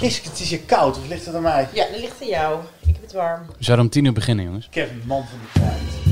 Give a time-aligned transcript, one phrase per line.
[0.00, 0.98] Jezus, het is hier koud.
[0.98, 1.68] Of ligt het aan mij?
[1.72, 2.60] Ja, dat ligt aan jou.
[2.86, 3.46] Ik heb het warm.
[3.46, 4.68] We zouden om tien uur beginnen, jongens.
[4.70, 6.07] Kevin, man van de tijd.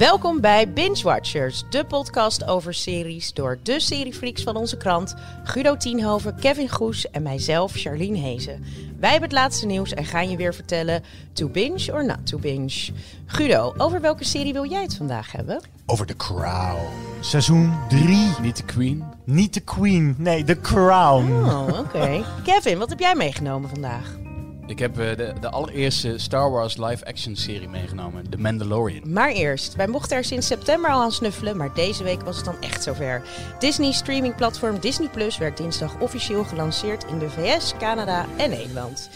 [0.00, 5.14] Welkom bij Binge Watchers, de podcast over series door de seriefreaks van onze krant,
[5.44, 8.64] Guido Tienhoven, Kevin Goes en mijzelf, Charlene Hezen.
[8.98, 11.02] Wij hebben het laatste nieuws en gaan je weer vertellen
[11.32, 12.92] to binge or not to binge.
[13.26, 15.60] Guido, over welke serie wil jij het vandaag hebben?
[15.86, 16.86] Over The Crown.
[17.20, 18.34] Seizoen 3.
[18.42, 19.04] Niet de Queen.
[19.24, 21.32] Niet de Queen, nee, The Crown.
[21.32, 22.24] Oh, oké.
[22.44, 24.18] Kevin, wat heb jij meegenomen vandaag?
[24.70, 29.12] Ik heb eh, de, de allereerste Star Wars live-action serie meegenomen, The Mandalorian.
[29.12, 32.44] Maar eerst, wij mochten er sinds september al aan snuffelen, maar deze week was het
[32.44, 33.22] dan echt zover.
[33.58, 39.10] Disney streamingplatform Disney Plus werd dinsdag officieel gelanceerd in de VS, Canada en Nederland.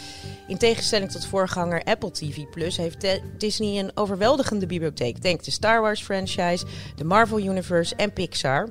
[0.47, 5.21] In tegenstelling tot voorganger Apple TV Plus heeft Disney een overweldigende bibliotheek.
[5.21, 8.69] Denk de Star Wars franchise, de Marvel Universe en Pixar.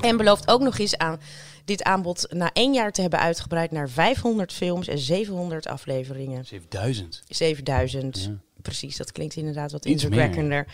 [0.00, 1.20] En belooft ook nog eens aan
[1.66, 6.44] dit aanbod na één jaar te hebben uitgebreid naar 500 films en 700 afleveringen.
[6.44, 7.22] 7000.
[7.28, 8.22] 7000.
[8.22, 8.44] Ja.
[8.62, 10.66] Precies, dat klinkt inderdaad wat indrukwekkender.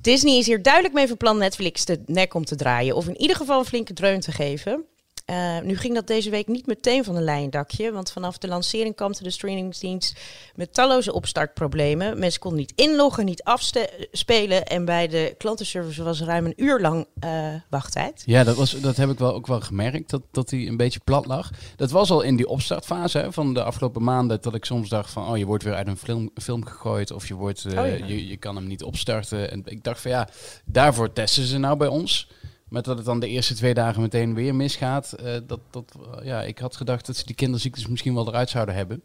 [0.00, 2.96] Disney is hier duidelijk mee van plan Netflix de nek om te draaien.
[2.96, 4.84] Of in ieder geval een flinke dreun te geven.
[5.26, 7.92] Eh, nu ging dat deze week niet meteen van een leien dakje.
[7.92, 10.20] Want vanaf de lancering kampte de streamingsdienst
[10.54, 12.18] met talloze opstartproblemen.
[12.18, 14.66] Mensen konden niet inloggen, niet afspelen.
[14.66, 18.22] En bij de klantenservice was ruim een uur lang eh, wachttijd.
[18.26, 21.00] Ja, dat, was, dat heb ik wel ook wel gemerkt, dat, dat die een beetje
[21.04, 21.50] plat lag.
[21.76, 25.10] Dat was al in die opstartfase hè, van de afgelopen maanden, dat ik soms dacht
[25.10, 27.86] van, oh, je wordt weer uit een film, film gegooid of je, wordt, eh, Oh
[27.86, 28.06] ja.
[28.06, 29.50] je, je kan hem niet opstarten.
[29.50, 30.28] En ik dacht van, ja,
[30.64, 32.28] daarvoor testen ze nou bij ons.
[32.68, 35.12] Met dat het dan de eerste twee dagen meteen weer misgaat.
[35.12, 38.50] eh, dat, dat, eh, ja, ik had gedacht dat ze die kinderziektes misschien wel eruit
[38.50, 39.02] zouden hebben.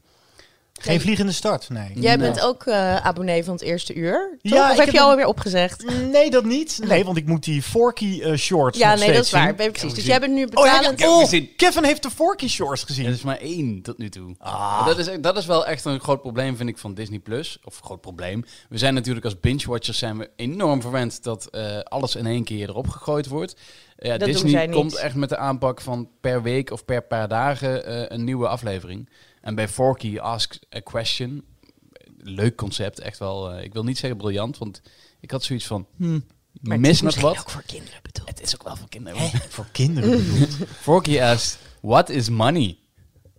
[0.80, 1.92] Geen vliegende start, nee.
[1.96, 2.18] Jij Nee.
[2.32, 4.38] bent ook eh, abonnee van het eerste uur.
[4.42, 4.52] Toch?
[4.52, 5.86] Ja, of heb je alweer opgezegd?
[6.12, 6.80] Nee, dat niet.
[6.88, 9.56] Nee, want ik moet die Forky eh, shorts Ja, nog nee, dat is waar.
[9.56, 9.94] Ben precies.
[9.94, 11.00] Dus jij bent nu Oh, ja, betalend.
[11.00, 11.50] ja, heb oh, gezien.
[11.56, 13.06] Kevin heeft de Forky shorts gezien.
[13.06, 14.36] Er is maar één tot nu toe.
[14.40, 14.86] Ah.
[14.86, 17.60] Dat, is, dat is wel echt een groot probleem, vind ik, van Disney Plus.
[17.64, 18.46] Of groot probleem.
[18.70, 22.70] We zijn natuurlijk als binge-watchers zijn we enorm verwend dat eh, alles in één keer
[22.70, 23.56] erop gegooid wordt.
[23.98, 24.76] Ja, Dat doen zij Disney niet.
[24.76, 28.48] komt echt met de aanpak van per week of per paar dagen eh, een nieuwe
[28.48, 29.10] aflevering.
[29.42, 31.44] En bij Forky Ask a Question,
[32.18, 33.52] leuk concept, echt wel.
[33.52, 34.82] eh, ik wil niet zeggen briljant, want
[35.20, 36.26] ik had zoiets van, hmm,
[36.62, 37.38] Maar het mis nog wat.
[37.40, 38.28] ook voor kinderen bedoeld.
[38.30, 39.20] Het is ook wel voor kinderen.
[39.20, 39.38] Hè?
[39.50, 40.58] Voor kinderen bedoeld.
[40.82, 42.78] Forky asks, what is money?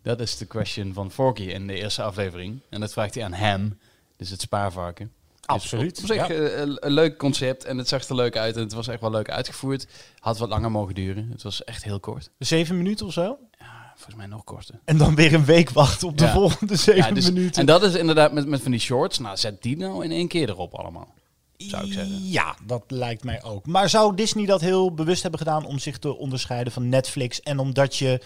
[0.02, 2.60] Dat is de question van Forky in de eerste aflevering.
[2.68, 3.78] En dat vraagt hij aan hem,
[4.16, 5.12] dus het spaarvarken.
[5.34, 6.28] Dus Absoluut, op zich ja.
[6.28, 9.00] eh, een, een leuk concept en het zag er leuk uit en het was echt
[9.00, 9.86] wel leuk uitgevoerd.
[10.18, 11.28] Had wat langer mogen duren.
[11.30, 12.30] Het was echt heel kort.
[12.38, 13.38] Zeven minuten of zo.
[13.58, 14.74] Ja, volgens mij nog korter.
[14.84, 16.32] En dan weer een week wachten op de Ja.
[16.32, 17.60] volgende zeven Ja, dus- minuten.
[17.60, 19.18] En dat is inderdaad met, met van die shorts.
[19.18, 21.14] Nou, zet die nou in één keer erop allemaal.
[21.56, 22.28] Zou ik zeggen.
[22.30, 23.66] Ja, dat lijkt mij ook.
[23.66, 27.40] Maar zou Disney dat heel bewust hebben gedaan om zich te onderscheiden van Netflix?
[27.40, 28.20] En omdat je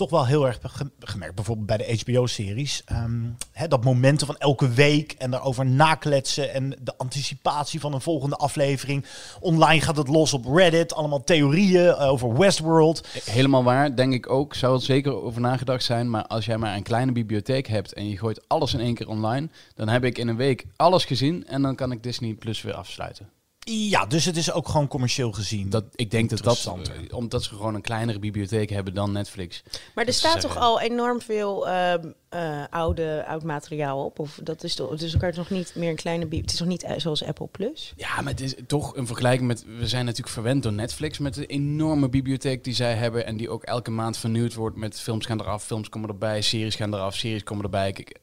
[0.00, 0.58] toch wel heel erg
[1.00, 6.76] gemerkt, bijvoorbeeld bij de HBO-series, ehm, dat momenten van elke week en daarover nakletsen en
[6.82, 9.04] de anticipatie van een volgende aflevering.
[9.40, 13.06] Online gaat het los op Reddit, allemaal theorieën eh, over Westworld.
[13.24, 14.54] Helemaal waar, denk ik ook.
[14.54, 16.10] Zou het zeker over nagedacht zijn.
[16.10, 19.08] Maar als jij maar een kleine bibliotheek hebt en je gooit alles in één keer
[19.08, 22.62] online, dan heb ik in een week alles gezien en dan kan ik Disney Plus
[22.62, 23.39] weer afsluiten.
[23.64, 25.70] Ja, dus het is ook gewoon commercieel gezien.
[25.70, 29.62] Dat, ik denk dat dat, eh, omdat ze gewoon een kleinere bibliotheek hebben dan Netflix.
[29.64, 34.18] Maar er Dat staat toch al enorm veel ehm, eh, oude, oud materiaal op?
[34.18, 36.26] Of dat is toch, dus kan je nog niet meer een kleine...
[36.26, 37.92] bi- Het is nog niet eh, zoals Apple Plus?
[37.96, 39.64] Ja, maar het is toch een vergelijking met...
[39.78, 43.26] We zijn natuurlijk verwend door Netflix met de enorme bibliotheek die zij hebben.
[43.26, 46.74] En die ook elke maand vernieuwd wordt met films gaan eraf, films komen erbij, series
[46.74, 47.92] gaan eraf, series komen erbij.
[47.92, 48.18] Kijk,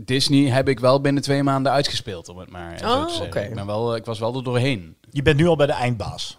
[0.00, 3.26] Disney heb ik wel binnen twee maanden uitgespeeld, om het maar zo Oh, te zeggen.
[3.26, 3.40] oké.
[3.40, 4.96] Ik, ben wel, ik was wel er doorheen.
[5.10, 6.38] Je bent nu al bij de eindbaas.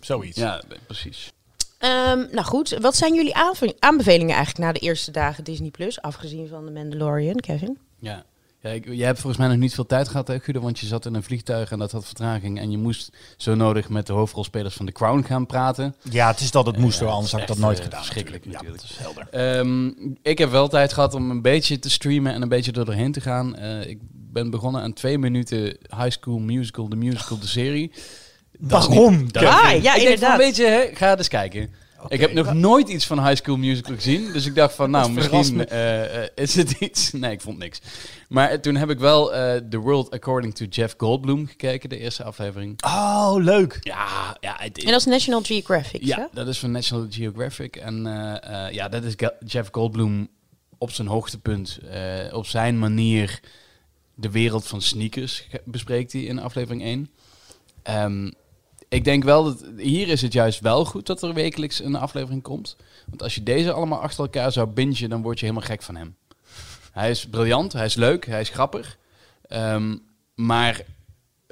[0.00, 0.38] Zoiets.
[0.38, 1.32] Ja, precies.
[1.78, 3.34] Ehm, nou goed, wat zijn jullie
[3.78, 6.00] aanbevelingen eigenlijk na de eerste dagen Disney Plus?
[6.02, 7.78] Afgezien van The Mandalorian, Kevin?
[7.98, 8.24] Ja.
[8.62, 10.60] Ja, ik, jij hebt volgens mij nog niet veel tijd gehad, hè, Guido?
[10.60, 12.58] Want je zat in een vliegtuig en dat had vertraging.
[12.58, 15.94] En je moest zo nodig met de hoofdrolspelers van The Crown gaan praten.
[16.10, 18.00] Ja, het is dat het moest Ja, hoor, anders had ik dat nooit eh, gedaan.
[18.00, 18.80] verschrikkelijk Ja, natuurlijk.
[18.82, 19.28] dat is helder.
[19.30, 19.90] Ehm,
[20.22, 23.12] ik heb wel tijd gehad om een beetje te streamen en een beetje er doorheen
[23.12, 23.56] te gaan.
[23.56, 25.62] Eh, ik ben begonnen aan twee minuten
[25.96, 27.92] High School Musical, de musical, de serie.
[28.58, 29.16] Dat Waarom?
[29.16, 30.38] niet- dat- Ah, ja, ik denk van, inderdaad.
[30.38, 31.70] weet je, hè, ga eens kijken.
[32.08, 34.32] Ik heb nog nooit iets van High School Musical gezien.
[34.32, 37.10] Dus ik dacht van, nou, misschien eh, eh, is het iets.
[37.22, 37.80] Nee, ik vond niks.
[38.28, 41.98] Maar eh, toen heb ik wel eh The World According to Jeff Goldblum gekeken, de
[41.98, 42.84] eerste aflevering.
[42.84, 43.78] Oh, leuk.
[43.80, 46.24] Ja, ja, het, En dat is National Geographic, ja, hè?
[46.32, 47.76] dat is van National Geographic.
[47.76, 49.14] En eh, eh, ja, dat is
[49.46, 50.28] Jeff Goldblum
[50.78, 51.78] op zijn hoogtepunt.
[51.90, 53.40] eh, op zijn manier
[54.14, 57.10] de wereld van sneakers bespreekt hij in aflevering 1.
[57.82, 58.30] Ehm,
[58.92, 62.42] Ik denk wel dat hier is het juist wel goed dat er wekelijks een aflevering
[62.42, 62.76] komt.
[63.08, 65.96] Want als je deze allemaal achter elkaar zou bingen, dan word je helemaal gek van
[65.96, 66.16] hem.
[66.90, 68.98] Hij is briljant, hij is leuk, hij is grappig.
[69.48, 69.96] Ehm,
[70.34, 70.84] maar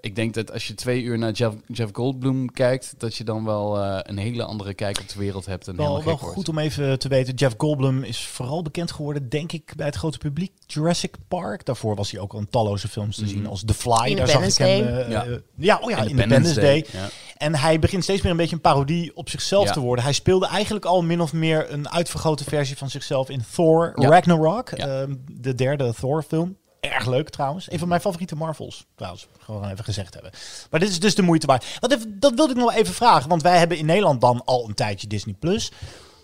[0.00, 3.44] ik denk dat als je twee uur naar Jeff, Jeff Goldblum kijkt, dat je dan
[3.44, 5.68] wel eh, een hele andere kijk op de wereld hebt.
[5.68, 6.20] En Wel, wel wordt.
[6.34, 7.34] goed om even te weten.
[7.34, 10.52] Jeff Goldblum is vooral bekend geworden, denk ik, bij het grote publiek.
[10.66, 11.64] Jurassic Park.
[11.64, 13.30] Daarvoor was hij ook al in talloze films te Mhm.
[13.30, 13.46] zien.
[13.46, 14.14] Als The Fly.
[14.14, 14.86] Daar zag ik hem.
[14.86, 15.26] Eh, Ja.
[15.56, 16.86] ja, oh ja, Independence, Day.
[16.92, 17.08] Ja.
[17.36, 19.72] En hij begint steeds meer een beetje een parodie op zichzelf Ja.
[19.72, 20.04] te worden.
[20.04, 24.08] Hij speelde eigenlijk al min of meer een uitvergrote versie van zichzelf in Thor Ja.
[24.08, 24.70] Ragnarok.
[24.76, 24.86] Ja.
[25.00, 26.56] ehm, de derde Thor-film.
[26.80, 27.72] Erg leuk trouwens.
[27.72, 29.26] Een van mijn favoriete Marvels trouwens.
[29.38, 30.32] Gewoon even gezegd hebben.
[30.70, 31.78] Maar dit is dus de moeite waard.
[32.08, 33.28] Dat wilde ik nog even vragen.
[33.28, 35.34] Want wij hebben in Nederland dan al een tijdje Disney+.
[35.38, 35.72] Plus.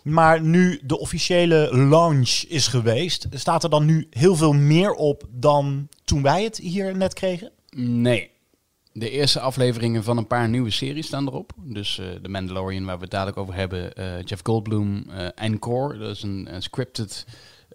[0.03, 5.23] Maar nu de officiële launch is geweest, staat er dan nu heel veel meer op
[5.31, 7.51] dan toen wij het hier net kregen?
[7.77, 8.31] Nee.
[8.93, 11.53] De eerste afleveringen van een paar nieuwe series staan erop.
[11.57, 13.95] Dus eh The Mandalorian, waar we het dadelijk over hebben.
[13.95, 15.99] eh, Jeff Goldblum, eh Encore.
[15.99, 17.25] Dat is een scripted,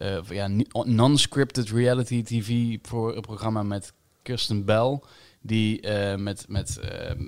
[0.02, 0.50] eh, of ja,
[0.84, 3.94] non-scripted reality tv pro programma met
[4.24, 5.00] Kirsten Bell.
[5.42, 7.24] Die eh, met, met ehm,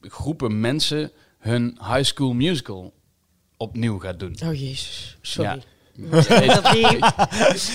[0.00, 2.92] groepen mensen hun high school musical
[3.56, 4.36] opnieuw gaat doen.
[4.44, 5.50] Oh jezus, sorry.
[5.50, 5.58] Ja.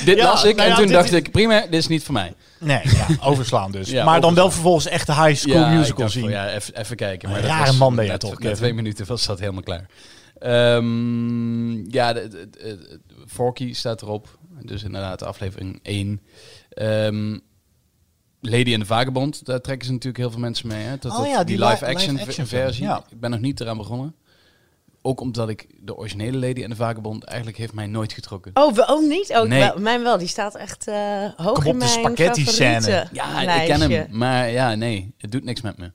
[0.05, 2.03] Dit Ja, las ik nou ja, en toen dacht is- ik, prima, dit is niet
[2.03, 2.33] voor mij.
[2.59, 3.89] Nee, ja, overslaan dus.
[3.89, 6.29] Ja, maar dan wel vervolgens echt de high school musical zien.
[6.29, 7.29] ja, even, even kijken.
[7.29, 9.85] Maar Een dat was- man ben na- toch, Na twee minuten was dat helemaal klaar.
[10.41, 14.39] Ehm, ja, de, de, de- de- Forky staat erop.
[14.61, 16.21] Dus inderdaad, aflevering 1.
[16.69, 17.37] Ehm,
[18.41, 20.83] Lady en de Vagebond, daar trekken ze natuurlijk heel veel mensen mee.
[20.83, 20.97] Hè?
[20.99, 22.17] Dat, Oh ja, die die li- live-action
[22.47, 22.83] versie.
[22.83, 23.03] ja.
[23.09, 24.15] Ik ben nog niet eraan begonnen.
[25.01, 28.51] Ook omdat ik de originele Lady en de Vagebond eigenlijk heeft mij nooit getrokken.
[28.53, 29.29] Oh, we- oh niet?
[29.29, 29.59] Oh, Nee.
[29.59, 30.17] wel, mijn wel.
[30.17, 30.95] Die staat echt eh
[31.35, 32.81] hoog Kom in op, de mijn spaghetti-scène.
[32.81, 34.17] favoriete Ja, ik ken hem.
[34.17, 35.91] Maar ja, nee, het doet niks met me.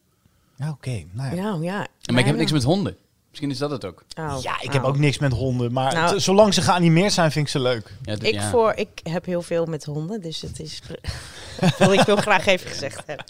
[0.56, 1.42] Ja, Oké, nou ja.
[1.42, 1.86] Ja, ja.
[2.10, 2.96] Maar ik heb niks met honden.
[3.38, 4.02] Misschien is dat het ook.
[4.18, 4.72] Oh, Ja, ik oh.
[4.72, 5.72] heb ook niks met honden.
[5.72, 7.92] Maar Nou- zolang ze geanimeerd zijn, vind ik ze leuk.
[8.02, 8.50] Ja, Ik, ja.
[8.50, 10.80] voor, ik heb heel veel met honden, dus het is...
[11.78, 13.24] wil ik wil graag even gezegd hebben.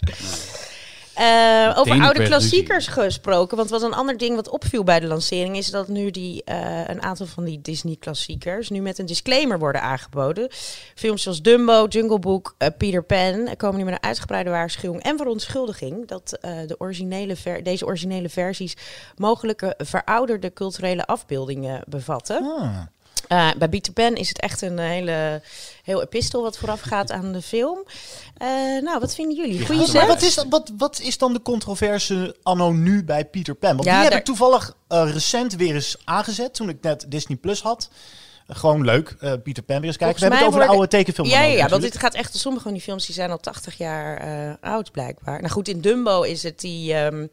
[1.17, 3.57] Eh, over oude per klassiekers gesproken.
[3.57, 6.87] Want wat een ander ding wat opviel bij de lancering is dat nu die, eh,
[6.87, 10.47] een aantal van die Disney-klassiekers nu met een disclaimer worden aangeboden.
[10.95, 15.17] Films zoals Dumbo, Jungle Book, eh, Peter Pan komen nu met een uitgebreide waarschuwing en
[15.17, 16.37] verontschuldiging dat
[16.67, 18.73] de originele ver- deze originele versies
[19.15, 22.43] mogelijke verouderde culturele afbeeldingen bevatten.
[22.43, 22.77] Ah.
[23.29, 25.41] Uh, bij Peter Pan is het echt een hele
[25.83, 27.83] heel epistel wat vooraf gaat aan de film.
[28.41, 28.47] Uh,
[28.81, 29.65] nou, wat vinden jullie?
[29.65, 29.93] Goeie zet?
[29.93, 33.75] Maar wat is, wat, wat is dan de controverse anno nu bij Peter Pan?
[33.75, 37.37] Want Ja, die heb ik toevallig eh, recent weer eens aangezet toen ik net Disney
[37.37, 37.89] Plus had.
[38.47, 40.19] Eh, gewoon leuk, eh Peter Pan weer eens kijken.
[40.19, 41.27] Volgens We hebben het over de oude tekenfilm.
[41.27, 42.37] Ja, ja, ja, want dit gaat echt.
[42.37, 45.39] Sommige van die films die zijn al 80 jaar eh, oud, blijkbaar.
[45.41, 46.93] Nou goed, in Dumbo is het die.
[46.93, 47.27] ehm,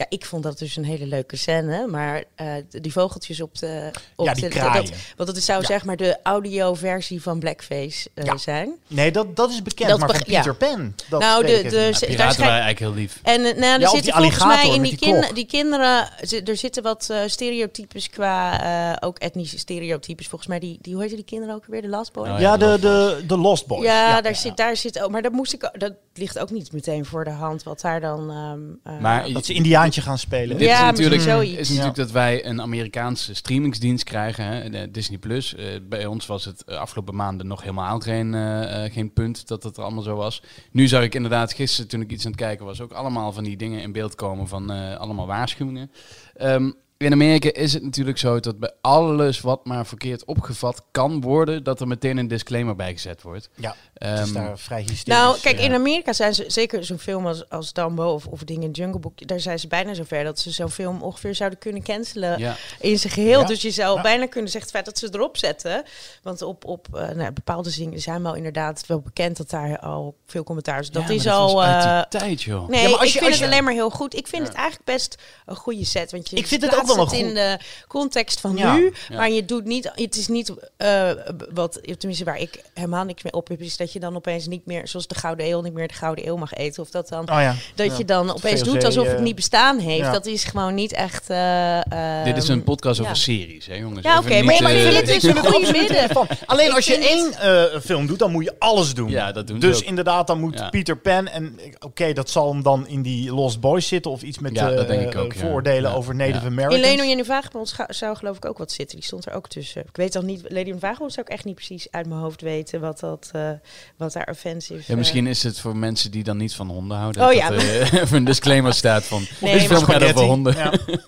[0.00, 1.86] ja, ik vond dat dus een hele leuke scène.
[1.86, 3.90] Maar eh, die vogeltjes op de.
[4.16, 4.84] Op Ja, die de, kraaien.
[4.84, 5.66] Dat, want dat is, zou Ja.
[5.66, 8.36] zeg maar de audio-versie van Blackface eh, Ja.
[8.36, 8.72] zijn.
[8.86, 10.22] Nee, dat, dat is bekend, Dat maar van.
[10.24, 10.94] Peter Pan.
[11.08, 13.18] Dat Nou, de- de- daar schijnt- waren eigenlijk heel lief.
[13.22, 16.08] En eh, nou, er zitten volgens mij in die, die kin- die kinderen,
[16.44, 18.62] er zitten wat eh, stereotypes qua,
[18.92, 20.26] eh, ook etnische stereotypes.
[20.28, 21.82] Volgens mij, die, die, hoe heet die kinderen ook weer?
[21.82, 22.28] De Last Boy?
[22.28, 23.84] Oh, ja, ja, de, Lost de, de Lost Boys.
[23.84, 25.10] Ja, daar, Zit, daar zit ook.
[25.10, 25.70] Maar dat moest ik.
[25.78, 27.62] Dat ligt ook niet meteen voor de hand.
[27.62, 28.30] Wat daar dan.
[28.30, 29.52] ehm, eh, Maar Dat ze
[29.98, 30.56] Gaan spelen.
[30.58, 31.58] Dit Ja, is natuurlijk, zoiets.
[31.58, 35.54] is natuurlijk dat wij een Amerikaanse streamingsdienst krijgen, hè, de Disney Plus.
[35.54, 39.62] Eh, bij ons was het eh, afgelopen maanden nog helemaal geen, eh, geen punt dat
[39.62, 40.42] het er allemaal zo was.
[40.70, 43.44] Nu zag ik inderdaad gisteren, toen ik iets aan het kijken was, ook allemaal van
[43.44, 45.90] die dingen in beeld komen van eh, allemaal waarschuwingen.
[46.34, 51.20] Ehm, in Amerika is het natuurlijk zo dat bij alles wat maar verkeerd opgevat kan
[51.20, 53.50] worden, dat er meteen een disclaimer bij gezet wordt.
[53.54, 53.76] Ja,
[54.08, 55.04] het is Ehm, daar vrij hysterisch.
[55.04, 55.64] Nou, kijk, ja.
[55.64, 59.00] in Amerika zijn ze zeker zo'n film als, als Dumbo of, of dingen in Jungle
[59.00, 59.26] Book.
[59.28, 62.56] Daar zijn ze bijna zover dat ze zo'n film ongeveer zouden kunnen cancelen ja.
[62.80, 63.40] in zijn geheel.
[63.40, 63.46] Ja.
[63.46, 64.02] Dus je zou Ja.
[64.02, 65.82] bijna kunnen zeggen, het feit dat ze erop zetten.
[66.22, 70.16] Want op, op eh, nou, bepaalde dingen zijn wel inderdaad wel bekend dat daar al
[70.26, 70.90] veel commentaar is.
[70.90, 71.62] Dat Ja, is maar al.
[71.62, 72.68] eh, die tijd, joh.
[72.68, 74.16] Nee, Ja, maar als ik je- vind als het je- alleen maar heel goed.
[74.16, 75.16] Ik vind het eigenlijk best
[75.46, 76.10] een goede set.
[76.10, 78.74] Want je Ik vind het ook plaatst wel het in de context van Ja.
[78.74, 78.92] nu.
[79.08, 79.16] Ja.
[79.16, 79.90] Maar je doet niet...
[79.94, 81.10] Het is niet eh,
[81.54, 81.80] wat...
[81.98, 83.60] Tenminste, waar ik helemaal niks mee op heb...
[83.60, 84.88] is dat je dan opeens niet meer...
[84.88, 86.82] zoals de Gouden Eeuw niet meer de Gouden Eeuw mag eten.
[86.82, 87.20] Of dat dan...
[87.30, 87.54] Oh ja.
[87.74, 87.94] Dat Ja.
[87.98, 89.98] je dan opeens VOC, doet alsof het niet bestaan heeft.
[89.98, 90.12] ja.
[90.12, 91.30] Dat is gewoon niet echt...
[91.30, 93.18] eh, Dit is ehm, een podcast over ja.
[93.18, 94.02] series, hè jongens.
[94.06, 96.08] Ja, oké, maar- eh, het dus een goede midden.
[96.10, 96.26] van.
[96.46, 97.32] Alleen Ik als je één
[97.72, 99.10] eh, film doet, dan moet je alles doen.
[99.10, 99.82] Ja, dat doen Dus ook.
[99.84, 100.68] inderdaad, dan moet Ja.
[100.68, 104.38] Peter Pan en oké, dat zal hem dan in die Lost Boys zitten of iets
[104.38, 105.40] met Ja, dat denk ik ook, ja.
[105.40, 105.96] vooroordelen Ja.
[105.96, 106.46] over Native Ja.
[106.46, 106.74] Americans.
[106.74, 107.06] Americans.
[107.06, 108.96] Leno Jenny scha- zou geloof ik ook wat zitten.
[108.96, 109.80] Die stond er ook tussen.
[109.80, 112.40] Ik weet dan niet, Lady Jenny Vagebond zou ik echt niet precies uit mijn hoofd
[112.40, 113.50] weten wat, dat, eh,
[113.96, 114.82] wat daar offensive...
[114.86, 117.22] Ja, misschien is het voor mensen die dan niet van honden houden.
[117.22, 117.50] Oh dat ja.
[117.50, 119.26] er eh, even een disclaimer staat van.
[119.40, 120.56] Nee, deze maar film gaat over honden.
[120.56, 120.72] Ja.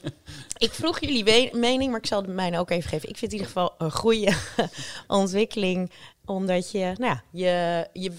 [0.56, 3.08] Ik vroeg jullie mening, maar ik zal de mijne ook even geven.
[3.08, 4.32] Ik vind het in ieder geval een goede
[5.20, 5.90] ontwikkeling.
[6.24, 8.12] Omdat je, nou ja, je, je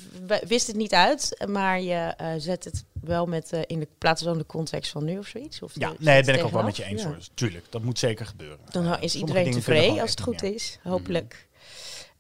[0.48, 4.24] wist het niet uit, maar je eh, zet het wel met eh, in de plaats
[4.24, 5.62] van de context van nu of zoiets.
[5.62, 7.08] Of Ja, nee, zet ben ik ook wel met je eens Ja.
[7.08, 7.18] hoor.
[7.34, 8.60] Tuurlijk, dat moet zeker gebeuren.
[8.72, 11.48] Dan Eh, is iedereen tevreden als het goed is, hopelijk.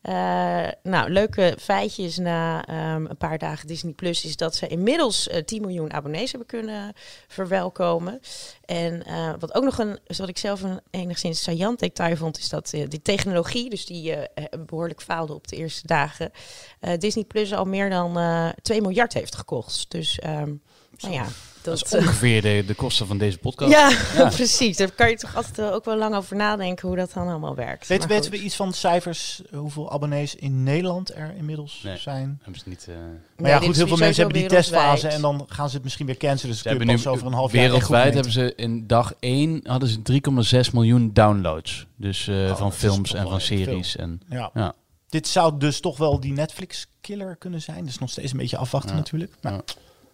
[0.03, 5.27] Eh, nou, leuke feitjes na ehm, een paar dagen Disney Plus is dat ze inmiddels
[5.27, 6.93] eh 10 miljoen abonnees hebben kunnen
[7.27, 8.19] verwelkomen.
[8.65, 12.49] En eh, wat ook nog een, wat ik zelf een enigszins saillant detail vond, is
[12.49, 16.31] dat eh, die technologie, dus die eh, eh, behoorlijk faalde op de eerste dagen,
[16.79, 19.91] eh, Disney Plus al meer dan eh 2 miljard heeft gekost.
[19.91, 20.53] Dus ehm,
[20.97, 21.27] nou ja,
[21.63, 23.71] Dat dat, is ongeveer de, de kosten van deze podcast.
[23.71, 24.29] ja, Ja.
[24.35, 24.77] precies.
[24.77, 27.87] Daar kan je toch altijd ook wel lang over nadenken hoe dat dan allemaal werkt.
[27.87, 31.97] Weet, weten we iets van de cijfers, eh, hoeveel abonnees in Nederland er inmiddels Nee.
[31.97, 32.39] zijn?
[32.41, 33.05] Hebben ze niet, eh, Maar
[33.37, 36.05] Nee, ja, goed, heel veel mensen hebben die testfase en dan gaan ze het misschien
[36.05, 36.51] weer cancelen.
[36.51, 39.89] Dus ze hebben nu over een half jaar wereldwijd hebben ze in dag 1 hadden
[39.89, 41.85] ze 3,6 miljoen downloads.
[41.95, 43.95] Dus eh, Oh, van films en van series.
[43.95, 44.21] En.
[44.29, 44.49] Ja.
[44.53, 44.73] ja.
[45.09, 47.85] Dit zou dus toch wel die Netflix-killer kunnen zijn.
[47.85, 48.97] Dus nog steeds een beetje afwachten Ja.
[48.97, 49.33] natuurlijk.
[49.41, 49.61] Maar,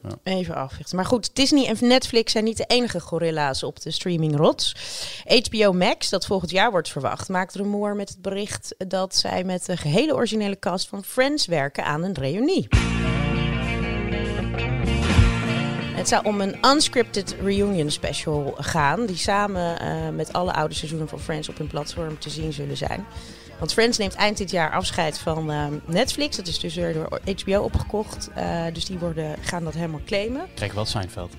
[0.03, 0.09] Ja.
[0.23, 0.95] Even afwachten.
[0.95, 4.75] Maar goed, Disney en Netflix zijn niet de enige gorilla's op de streaming-rots.
[5.49, 9.65] HBO Max, dat volgend jaar wordt verwacht, maakt rumoer met het bericht dat zij met
[9.65, 12.67] de gehele originele cast van Friends werken aan een reunie.
[15.99, 21.07] Het zou om een unscripted reunion special gaan, die samen eh, met alle oude seizoenen
[21.07, 23.05] van Friends op hun platform te zien zullen zijn.
[23.59, 26.35] Want Friends neemt eind dit jaar afscheid van ehm, Netflix.
[26.35, 28.29] Dat is dus weer door HBO opgekocht.
[28.35, 30.47] Eh, dus die worden, gaan dat helemaal claimen.
[30.53, 31.33] Krijg wel Seinfeld.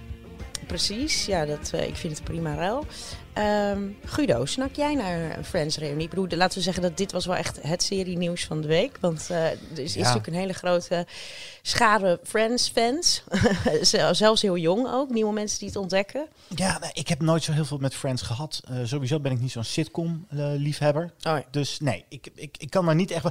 [0.66, 2.86] Precies, ja, dat, eh, ik vind het prima ruil.
[3.32, 6.02] Ehm, Guido, snak jij naar Friends reunie?
[6.04, 8.68] Ik bedoel, laten we zeggen dat dit was wel echt het serie nieuws van de
[8.68, 8.98] week.
[9.00, 9.98] Want eh, er is, Ja.
[10.00, 11.06] natuurlijk een hele grote
[11.62, 13.22] schare Friends-fans.
[13.82, 16.26] Zel- Zelfs heel jong ook, nieuwe mensen die het ontdekken.
[16.48, 18.60] ja, nee, ik heb nooit zo heel veel met Friends gehad.
[18.68, 21.02] Eh, sowieso ben ik niet zo'n sitcom-liefhebber.
[21.04, 21.42] Oh ja.
[21.50, 23.26] Dus nee, ik, ik, ik kan daar niet echt...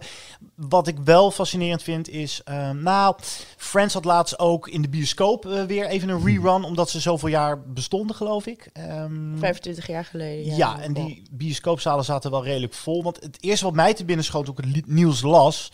[0.56, 2.42] Wat ik wel fascinerend vind is...
[2.46, 3.16] eh, nou,
[3.58, 6.64] Friends had laatst ook in de bioscoop eh, weer even een rerun...
[6.64, 8.70] omdat ze zoveel jaar bestonden, geloof ik.
[8.74, 10.46] Ehm, 25 jaar geleden.
[10.46, 13.04] Ja, Ja, en die bioscoopzalen zaten wel redelijk vol.
[13.04, 15.72] Want het eerste wat mij te binnen schoot toen ik het nieuws las...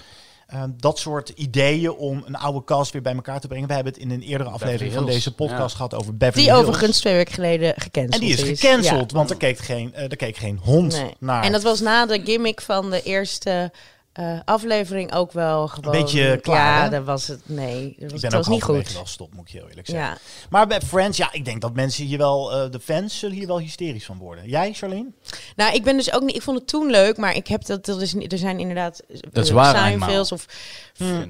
[0.47, 3.67] eh, dat soort ideeën om een oude cast weer bij elkaar te brengen.
[3.67, 5.75] We hebben het in een eerdere aflevering van deze podcast ja.
[5.75, 6.67] gehad over Beverly Die Hills.
[6.67, 9.17] overigens twee weken geleden gecanceld En die is gecanceld, Ja.
[9.17, 11.13] want er keek geen, eh, er keek geen hond Nee.
[11.19, 11.43] naar.
[11.43, 13.71] En dat was na de gimmick van de eerste
[14.15, 15.91] eh, aflevering ook wel gewoon...
[15.91, 17.39] beetje klaar, Ja, dat was het.
[17.45, 18.93] Nee, dat was, ik ben ook niet goed.
[18.93, 20.07] wel stop, moet ik je heel eerlijk zeggen.
[20.07, 20.17] Ja.
[20.49, 23.47] Maar bij Friends, ja, ik denk dat mensen hier wel, eh, de fans zullen hier
[23.47, 24.49] wel hysterisch van worden.
[24.49, 25.09] Jij, Charlene?
[25.55, 26.35] Nou, ik ben dus ook niet.
[26.35, 27.85] Ik vond het toen leuk, maar ik heb dat.
[27.85, 29.03] dat is, niet- er zijn inderdaad.
[29.31, 30.45] Dat is eh, waar Seinfeld of.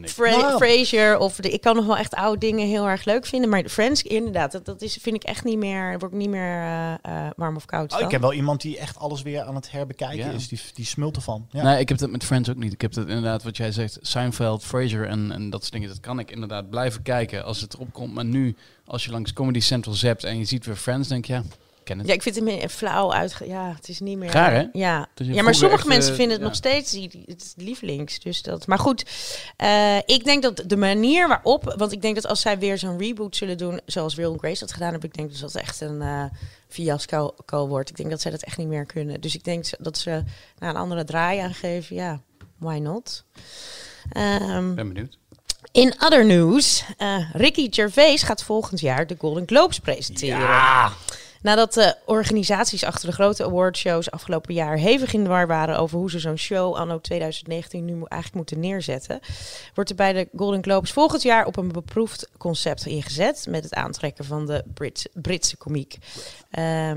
[0.03, 0.57] Fra Nou.
[0.57, 3.69] Frasier of de, ik kan nog wel echt oude dingen heel erg leuk vinden, maar
[3.69, 5.99] Friends inderdaad, dat, dat is vind ik echt niet meer.
[5.99, 8.77] Word ik niet meer eh, eh, warm of koud Oh, ik heb wel iemand die
[8.77, 10.31] echt alles weer aan het herbekijken Ja.
[10.31, 10.47] is.
[10.47, 11.47] Die, die smult ervan.
[11.51, 11.63] Ja.
[11.63, 12.73] Nee, ik heb dat met Friends ook niet.
[12.75, 15.89] Ik heb dat inderdaad, wat jij zegt, Seinfeld, Frasier en, en dat soort dingen.
[15.89, 18.13] Dat kan ik inderdaad blijven kijken als het erop komt.
[18.13, 18.55] Maar nu,
[18.85, 21.45] als je langs Comedy Central zapt en je ziet weer Friends, denk je, ja, ik
[21.83, 22.07] ken het.
[22.07, 23.35] Ja, ik vind het meer flauw uit.
[23.45, 24.31] Ja, het is niet meer.
[24.31, 24.65] Raar, hè?
[24.73, 26.47] Ja, Dus ja maar sommige echt, mensen eh, vinden het ja.
[26.47, 28.19] nog steeds die, het lievelings.
[28.19, 28.67] Dus dat.
[28.67, 29.05] Maar goed,
[29.57, 32.97] eh, ik denk dat de manier waarop, want ik denk dat als zij weer zo'n
[32.97, 35.61] reboot zullen doen, zoals Will and Grace dat gedaan hebben, ik denk dus dat het
[35.61, 36.25] echt een eh
[36.67, 37.33] fiasco
[37.67, 37.89] wordt.
[37.89, 39.21] Ik denk dat zij dat echt niet meer kunnen.
[39.21, 40.23] Dus ik denk dat ze
[40.59, 41.95] naar een andere draai aangeven.
[41.95, 42.21] Ja,
[42.57, 43.23] why not?
[44.11, 45.17] Ehm, ben benieuwd.
[45.71, 50.39] in other news, eh, Ricky Gervais gaat volgend jaar de Golden Globes presenteren.
[50.39, 50.91] Ja.
[51.41, 55.97] Nadat de organisaties achter de grote awardshows afgelopen jaar hevig in de war waren over
[55.97, 59.19] hoe ze zo'n show anno 2019 nu eigenlijk moeten neerzetten,
[59.73, 63.73] wordt er bij de Golden Globes volgend jaar op een beproefd concept ingezet met het
[63.73, 65.97] aantrekken van de Brit- Britse komiek.
[66.49, 66.91] Eh,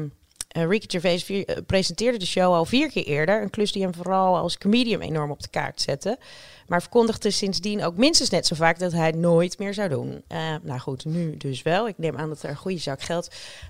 [0.49, 3.95] Ricky Gervais vier- eh, presenteerde de show al vier keer eerder, een klus die hem
[3.95, 6.19] vooral als comedian enorm op de kaart zette.
[6.67, 10.23] Maar verkondigde sindsdien ook minstens net zo vaak dat hij het nooit meer zou doen.
[10.29, 11.89] Eh, nou goed, nu dus wel.
[11.89, 13.29] Ik neem aan dat er een goede zak geld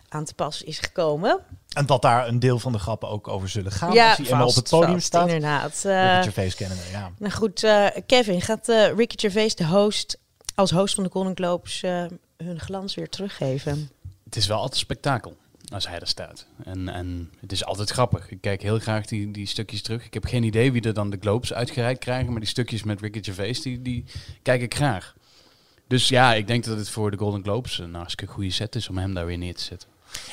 [0.09, 1.39] aan te pas is gekomen.
[1.73, 3.93] En dat daar een deel van de grappen ook over zullen gaan.
[3.93, 5.27] ja, als hij op het podium vast, staat.
[5.27, 5.73] Inderdaad.
[5.83, 7.11] Ricky Eh, Gervais kennen we, ja.
[7.19, 10.19] nou goed, eh, Kevin, gaat eh, Ricky Gervais de host,
[10.55, 12.05] als host van de Golden Globes eh,
[12.37, 13.91] hun glans weer teruggeven?
[14.25, 15.37] Het is wel altijd spektakel
[15.73, 16.47] als hij er staat.
[16.65, 18.31] En, en het is altijd grappig.
[18.31, 20.05] Ik kijk heel graag die, die stukjes terug.
[20.05, 23.01] Ik heb geen idee wie er dan de Globes uitgereikt krijgen, maar die stukjes met
[23.01, 24.05] Ricky Gervais, die, die
[24.43, 25.15] kijk ik graag.
[25.87, 28.89] Dus ja, ik denk dat het voor de Golden Globes een hartstikke goede set is
[28.89, 29.89] om hem daar weer neer te zetten.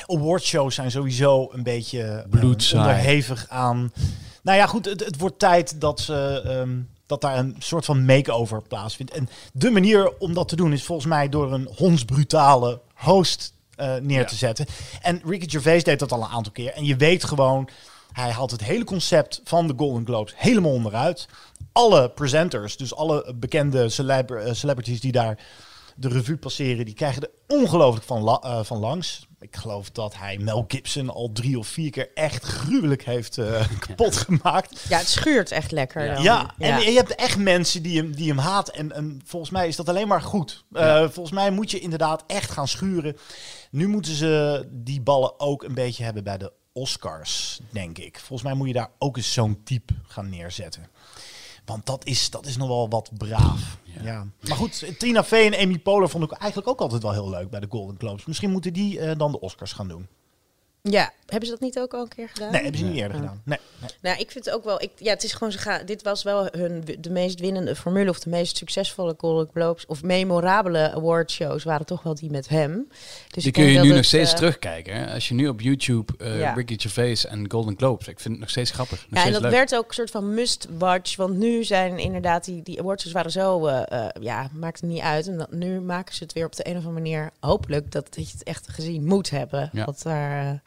[0.06, 2.82] Awardshows zijn sowieso een beetje eh, Bloedsaai.
[2.82, 3.92] onderhevig aan.
[4.42, 6.42] Nou ja, goed, het, het wordt tijd dat ze.
[6.44, 9.12] ehm, dat daar een soort van make-over plaatsvindt.
[9.12, 13.94] En de manier om dat te doen is volgens mij door een hondsbrutale host eh,
[13.96, 14.24] neer Ja.
[14.24, 14.66] te zetten.
[15.02, 16.72] En Ricky Gervais deed dat al een aantal keer.
[16.72, 17.68] En je weet gewoon,
[18.12, 21.26] hij haalt het hele concept van de Golden Globes helemaal onderuit.
[21.72, 25.38] Alle presenters, dus alle bekende eh, celebrities die daar
[25.96, 29.25] de revue passeren, die krijgen er ongelooflijk van, la- eh, van langs.
[29.40, 33.68] Ik geloof dat hij Mel Gibson al drie of vier keer echt gruwelijk heeft eh,
[33.86, 34.84] kapot gemaakt.
[34.88, 36.22] Ja, het schuurt echt lekker.
[36.22, 36.54] Ja.
[36.58, 38.68] en je hebt echt mensen die hem, die hem haat.
[38.68, 40.64] En, en volgens mij is dat alleen maar goed.
[40.72, 43.16] Eh, volgens mij moet je inderdaad echt gaan schuren.
[43.70, 48.18] Nu moeten ze die ballen ook een beetje hebben bij de Oscars, denk ik.
[48.18, 50.88] Volgens mij moet je daar ook eens zo'n type gaan neerzetten.
[51.66, 53.78] Want dat is, dat is nog wel wat braaf.
[54.02, 54.26] Ja.
[54.48, 57.50] Maar goed, Tina Fey en Amy Poehler vond ik eigenlijk ook altijd wel heel leuk
[57.50, 58.24] bij de Golden Globes.
[58.24, 60.08] Misschien moeten die eh, dan de Oscars gaan doen.
[60.90, 62.50] Ja, hebben ze dat niet ook al een keer gedaan?
[62.52, 63.40] Nee, hebben ze niet eerder gedaan.
[63.44, 63.90] Nee, nee.
[64.00, 64.82] Nou, ik vind het ook wel.
[64.82, 65.52] Ik, ja, het is gewoon.
[65.52, 69.48] Ze gaan, dit was wel hun de meest winnende formule of de meest succesvolle Golden
[69.54, 72.88] Globes of memorabele awardshows waren toch wel die met hem.
[73.28, 74.94] Dus Die ik kun je nu het, nog steeds eh, terugkijken.
[74.96, 75.12] Hè?
[75.14, 76.52] Als je nu op YouTube eh, Ja.
[76.52, 78.06] Ricky Gervais en Golden Globes.
[78.08, 79.06] Ik vind het nog steeds grappig.
[79.08, 79.50] Nog Ja, en dat leuk.
[79.50, 81.16] werd ook een soort van must-watch.
[81.16, 83.66] Want nu zijn inderdaad die, die awards waren zo...
[83.66, 85.26] eh, eh, ja, maakt het niet uit.
[85.28, 87.30] En dat, nu maken ze het weer op de een of andere manier...
[87.40, 89.70] hopelijk dat, dat je het echt gezien moet hebben.
[89.72, 89.84] Ja.
[89.84, 90.62] Wat daar,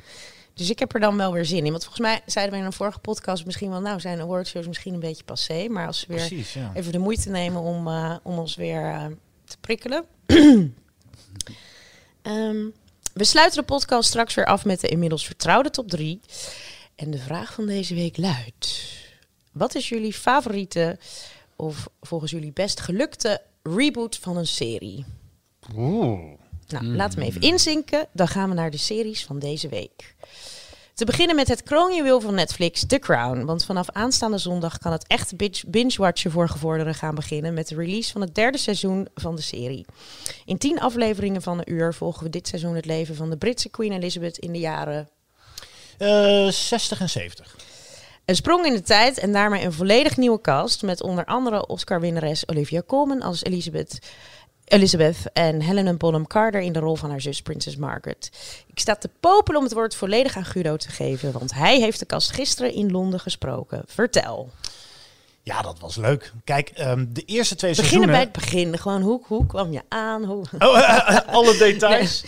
[0.53, 1.71] dus ik heb er dan wel weer zin in.
[1.71, 3.81] Want volgens mij zeiden we in een vorige podcast misschien wel...
[3.81, 5.67] nou, zijn awardshows misschien een beetje passé.
[5.67, 6.71] Maar als ze weer Precies, ja.
[6.73, 9.05] even de moeite nemen om, eh, om ons weer eh,
[9.45, 10.05] te prikkelen.
[12.21, 12.65] Ehm,
[13.13, 16.21] we sluiten de podcast straks weer af met de inmiddels vertrouwde top 3.
[16.95, 18.93] En de vraag van deze week luidt:
[19.51, 20.97] Wat is jullie favoriete
[21.55, 25.05] of volgens jullie best gelukte reboot van een serie?
[26.71, 28.07] Nou, laat hem even inzinken.
[28.11, 30.15] Dan gaan we naar de series van deze week.
[30.99, 33.45] Te beginnen met het kroonjuweel van Netflix, The Crown.
[33.45, 37.53] Want vanaf aanstaande zondag kan het echte binge- binge-watchen voor gevorderden gaan beginnen...
[37.53, 39.85] met de release van het derde seizoen van de serie.
[40.45, 43.69] In tien afleveringen van een uur volgen we dit seizoen het leven van de Britse
[43.69, 45.09] Queen Elizabeth in de jaren...
[45.97, 47.55] Eh, 60 en 70.
[48.25, 50.81] Een sprong in de tijd en daarmee een volledig nieuwe cast...
[50.81, 53.99] met onder andere Oscar-winnares Olivia Colman als Elizabeth...
[54.69, 58.31] Elizabeth en Helena Bonham Carter in de rol van haar zus Princess Margaret.
[58.67, 61.99] Ik sta te popelen om het woord volledig aan Guido te geven, want hij heeft
[61.99, 63.83] de kast gisteren in Londen gesproken.
[63.85, 64.49] Vertel.
[65.49, 66.31] Ja, dat was leuk.
[66.43, 68.19] Kijk, ehm, de eerste twee Beginnen bij seizoenen...
[68.19, 68.79] het begin.
[68.79, 70.23] Gewoon hoe, hoe kwam je aan?
[70.23, 70.43] Hoe...
[70.59, 72.23] Oh, alle details.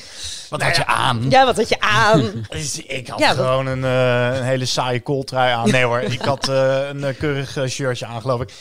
[0.49, 1.25] Wat had je aan?
[1.29, 2.31] Ja, wat had je aan?
[2.49, 5.69] Dus Ik had Ja, gewoon een, eh, een hele saaie kooltrui aan.
[5.71, 8.53] Nee hoor, ik had eh, een eh, keurig shirtje aan, geloof ik.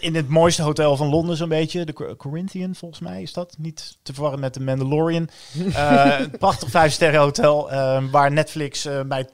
[0.00, 1.84] In het mooiste hotel van Londen zo'n beetje.
[1.84, 3.54] De Cor- Corinthian, volgens mij is dat.
[3.58, 5.28] Niet te verwarren met de Mandalorian.
[5.74, 7.70] Een prachtig vijf sterren hotel.
[7.70, 9.28] eh, waar Netflix bij...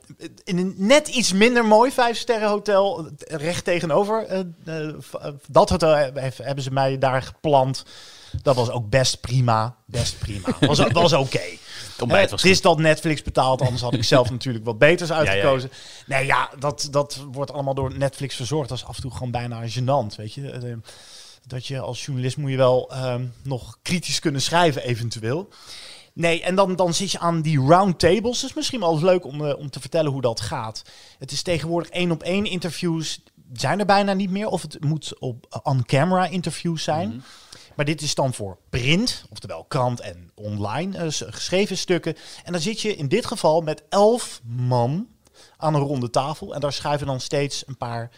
[0.45, 3.09] In een net iets minder mooi vijf sterren hotel.
[3.19, 4.27] Recht tegenover.
[4.65, 6.11] Eh, eh, eh, dat hotel he-
[6.43, 7.85] hebben ze mij daar gepland.
[8.43, 9.77] Dat was ook best prima.
[9.87, 10.57] Best prima.
[10.61, 11.41] Was, was oké.
[11.93, 15.13] Het ontbijt was het is dat Netflix betaalt, anders had ik zelf natuurlijk wat beters
[15.13, 15.71] uitgekozen.
[16.07, 18.69] Nee, ja, dat, dat wordt allemaal door Netflix verzorgd.
[18.69, 20.51] Dat is af en toe gewoon bijna gênant, weet je.
[20.51, 20.73] Eh,
[21.47, 25.49] Dat je als journalist moet je wel ehm, nog kritisch kunnen schrijven, eventueel.
[26.13, 28.41] Nee, en dan, dan zit je aan die round tables.
[28.41, 30.83] Dat is misschien wel eens leuk om, eh, om te vertellen hoe dat gaat.
[31.19, 33.23] Het is tegenwoordig één op één interviews.
[33.53, 34.49] Zijn er bijna niet meer.
[34.49, 37.23] Of het moet op on-camera interviews zijn.
[37.77, 42.17] Maar dit is dan voor print, oftewel krant en online eh, geschreven stukken.
[42.45, 45.09] En dan zit je in dit geval met elf man
[45.57, 46.55] aan een ronde tafel.
[46.55, 48.11] En daar schuiven dan steeds een paar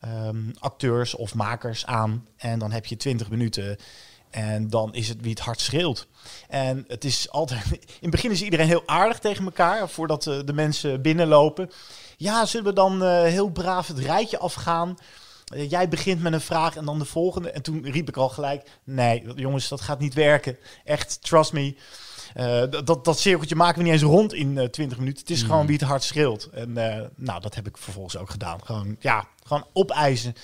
[0.00, 2.26] ehm, acteurs of makers aan.
[2.36, 3.76] En dan heb je twintig minuten.
[4.30, 6.08] En dan is het wie het hard schreeuwt.
[6.48, 7.64] En het is altijd.
[7.72, 9.88] In het begin is iedereen heel aardig tegen elkaar.
[9.88, 11.70] Voordat eh, de mensen binnenlopen.
[12.16, 14.96] Ja, zullen we dan eh, heel braaf het rijtje afgaan?
[15.54, 17.50] Eh, jij begint met een vraag en dan de volgende.
[17.50, 20.56] En toen riep ik al gelijk: nee, jongens, dat gaat niet werken.
[20.84, 21.76] Echt, trust me.
[22.34, 25.20] Eh, dat- dat, cirkeltje maken we niet eens rond in eh 20 minuten.
[25.20, 26.48] Het is gewoon wie het hard schreeuwt.
[26.52, 26.72] En
[27.16, 28.60] nou, dat heb ik vervolgens ook gedaan.
[28.64, 30.34] Gewoon, ja, gewoon opeisen.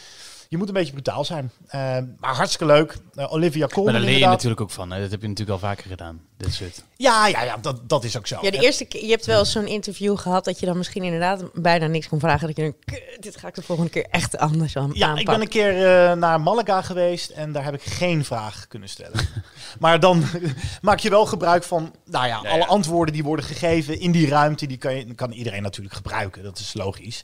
[0.52, 1.50] Je moet een beetje brutaal zijn.
[1.66, 1.80] Eh,
[2.18, 2.96] maar hartstikke leuk.
[3.14, 4.36] Eh, Olivia Maar Colman daar leer je inderdaad.
[4.36, 4.90] natuurlijk ook van.
[4.92, 5.00] Hè?
[5.00, 6.20] Dat heb je natuurlijk al vaker gedaan.
[6.36, 6.84] Dit soort.
[6.96, 8.38] Ja, ja, ja dat, dat is ook zo.
[8.40, 11.42] Ja, de eerste keer, je hebt wel zo'n interview gehad dat je dan misschien inderdaad
[11.52, 12.46] bijna niks kon vragen.
[12.46, 15.26] Dat je denkt, "Kut, dit ga ik de volgende keer echt anders aan Ja, ik
[15.26, 19.28] ben een keer eh, naar Malaga geweest en daar heb ik geen vraag kunnen stellen.
[19.80, 20.24] maar dan
[20.80, 22.66] maak je wel gebruik van, nou ja, Ja, alle ja.
[22.66, 26.42] antwoorden die worden gegeven in die ruimte, die kan, je, kan iedereen natuurlijk gebruiken.
[26.42, 27.22] Dat is logisch.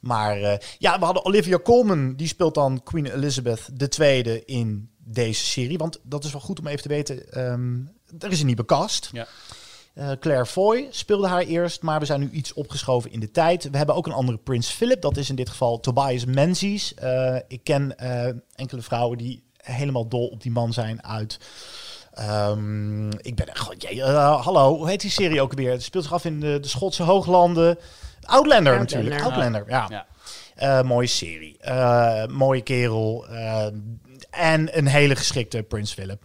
[0.00, 5.44] Maar eh, ja, we hadden Olivia Colman, die speelt dan Queen Elizabeth II in deze
[5.44, 5.78] serie.
[5.78, 7.76] Want dat is wel goed om even te weten, ehm,
[8.18, 9.10] er is een nieuwe cast.
[9.12, 9.26] Ja.
[9.94, 13.70] Eh, Claire Foy speelde haar eerst, maar we zijn nu iets opgeschoven in de tijd.
[13.70, 16.94] We hebben ook een andere Prins Philip, dat is in dit geval Tobias Menzies.
[16.94, 17.98] Eh, ik ken
[18.54, 21.38] enkele vrouwen die helemaal dol op die man zijn uit...
[22.12, 23.98] ehm, ik ben echt...
[24.44, 25.70] hallo, hoe heet die serie ook weer?
[25.70, 27.78] Het speelt zich af in de, de Schotse hooglanden.
[28.28, 28.78] Outlander, Outlander.
[28.78, 29.22] natuurlijk.
[29.22, 29.86] Outlander, ja.
[29.88, 30.06] Ja.
[30.54, 31.56] Eh, mooie serie.
[31.60, 33.26] Eh, mooie kerel.
[33.28, 33.66] eh,
[34.30, 36.22] en een hele geschikte Prins Philip.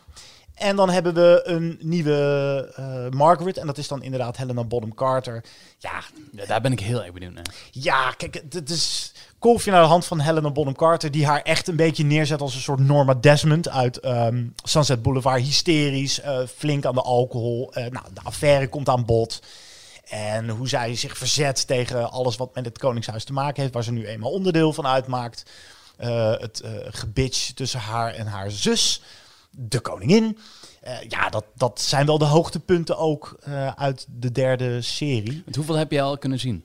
[0.54, 3.58] En dan hebben we een nieuwe eh, Margaret.
[3.58, 5.44] En dat is dan inderdaad Helena Bonham Carter.
[5.80, 7.46] Ja, Ja, daar ben ik heel erg benieuwd naar.
[7.72, 11.12] ja kijk, het- is kolfje naar de hand van Helena Bonham Carter.
[11.12, 15.42] Die haar echt een beetje neerzet als een soort Norma Desmond uit ehm, Sunset Boulevard.
[15.42, 17.72] Hysterisch, eh, flink aan de alcohol.
[17.74, 19.42] Eh, nou, de affaire komt aan bod.
[20.14, 23.74] En hoe zij zich verzet tegen alles wat met het Koningshuis te maken heeft.
[23.74, 25.46] Waar ze nu eenmaal onderdeel van uitmaakt.
[25.98, 29.02] Eh, het eh gebitch tussen haar en haar zus,
[29.50, 30.38] de koningin.
[30.82, 33.40] Eh, ja, dat, dat zijn wel de hoogtepunten ook
[33.76, 35.44] uit de derde serie.
[35.56, 36.64] Hoeveel heb je al kunnen zien?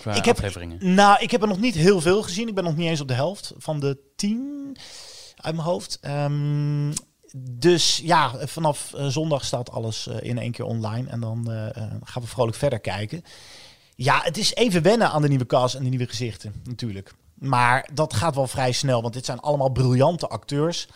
[0.00, 0.80] Qua Ik heb-.
[0.80, 2.48] Nou, ik heb er nog niet heel veel gezien.
[2.48, 4.76] Ik ben nog niet eens op de helft van de tien
[5.36, 5.98] uit mijn hoofd.
[6.00, 6.90] Ehm,
[7.36, 11.10] dus ja, vanaf eh, zondag staat alles eh, in één keer online.
[11.10, 13.24] En dan eh, gaan we vrolijk verder kijken.
[13.96, 17.14] Ja, het is even wennen aan de nieuwe cast en de nieuwe gezichten, natuurlijk.
[17.34, 20.88] Maar dat gaat wel vrij snel, want dit zijn allemaal briljante acteurs.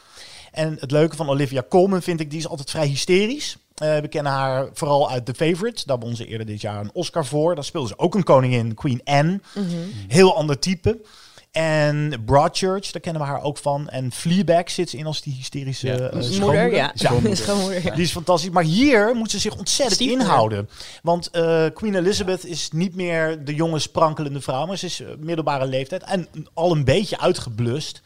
[0.53, 3.57] En het leuke van Olivia Colman vind ik, die is altijd vrij hysterisch.
[3.75, 5.83] We kennen haar vooral uit The Favourite.
[5.87, 7.55] Daar won ze eerder dit jaar een Oscar voor.
[7.55, 9.41] Daar speelde ze ook een koningin, Queen Anne.
[10.09, 11.01] Heel ander type.
[11.59, 13.89] En Broadchurch, daar kennen we haar ook van.
[13.89, 15.95] En Fleabag zit ze in als die hysterische Ja.
[15.95, 16.75] eh, Moeder, schoonmoeder.
[16.75, 16.93] ja.
[16.95, 17.37] Schoonmoeder.
[17.45, 17.95] Schoonmoeder, ja.
[17.95, 18.51] Die is fantastisch.
[18.51, 20.27] Maar hier moet ze zich ontzettend Stiefmoeder.
[20.27, 20.69] inhouden.
[21.03, 24.67] Want eh, Queen Elizabeth is niet meer de jonge sprankelende vrouw.
[24.67, 26.03] Maar ze is eh, middelbare leeftijd.
[26.03, 28.01] En al een beetje uitgeblust.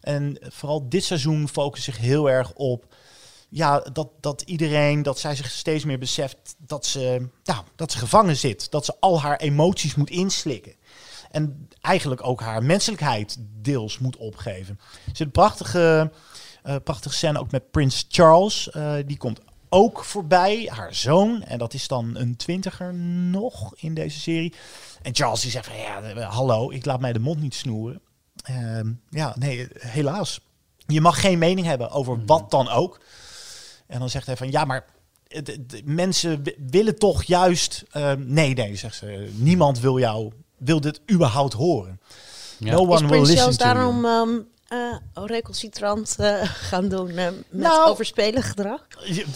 [0.00, 2.84] En vooral dit seizoen focust zich heel erg op...
[3.50, 7.98] Ja, dat, dat iedereen, dat zij zich steeds meer beseft dat ze, ja, dat ze
[7.98, 8.70] gevangen zit.
[8.70, 10.72] Dat ze al haar emoties moet inslikken.
[11.38, 14.78] En eigenlijk ook haar menselijkheid deels moet opgeven.
[14.80, 16.10] Er zit een prachtige,
[16.62, 18.70] eh, prachtige scène ook met Prins Charles.
[18.70, 21.42] Eh, die komt ook voorbij, haar zoon.
[21.42, 24.54] En dat is dan een twintiger nog in deze serie.
[25.02, 28.00] En Charles die zegt van, ja, eh, hallo, ik laat mij de mond niet snoeren.
[28.42, 30.40] Ehm, ja, nee, helaas.
[30.86, 33.00] Je mag geen mening hebben over wat dan ook.
[33.86, 34.84] En dan zegt hij van, ja, maar
[35.28, 37.84] het- het- mensen wi- willen toch juist...
[37.90, 42.00] ehm, nee, nee, zegt ze, niemand wil jou, wil dit überhaupt horen.
[42.58, 42.72] Ja.
[42.72, 43.56] No Is one will listen to you.
[43.56, 44.48] daarom um,
[45.14, 47.88] recalcitrant eh, gaan doen eh, met Nou.
[47.90, 48.86] overspelig gedrag?
[49.04, 49.26] Je-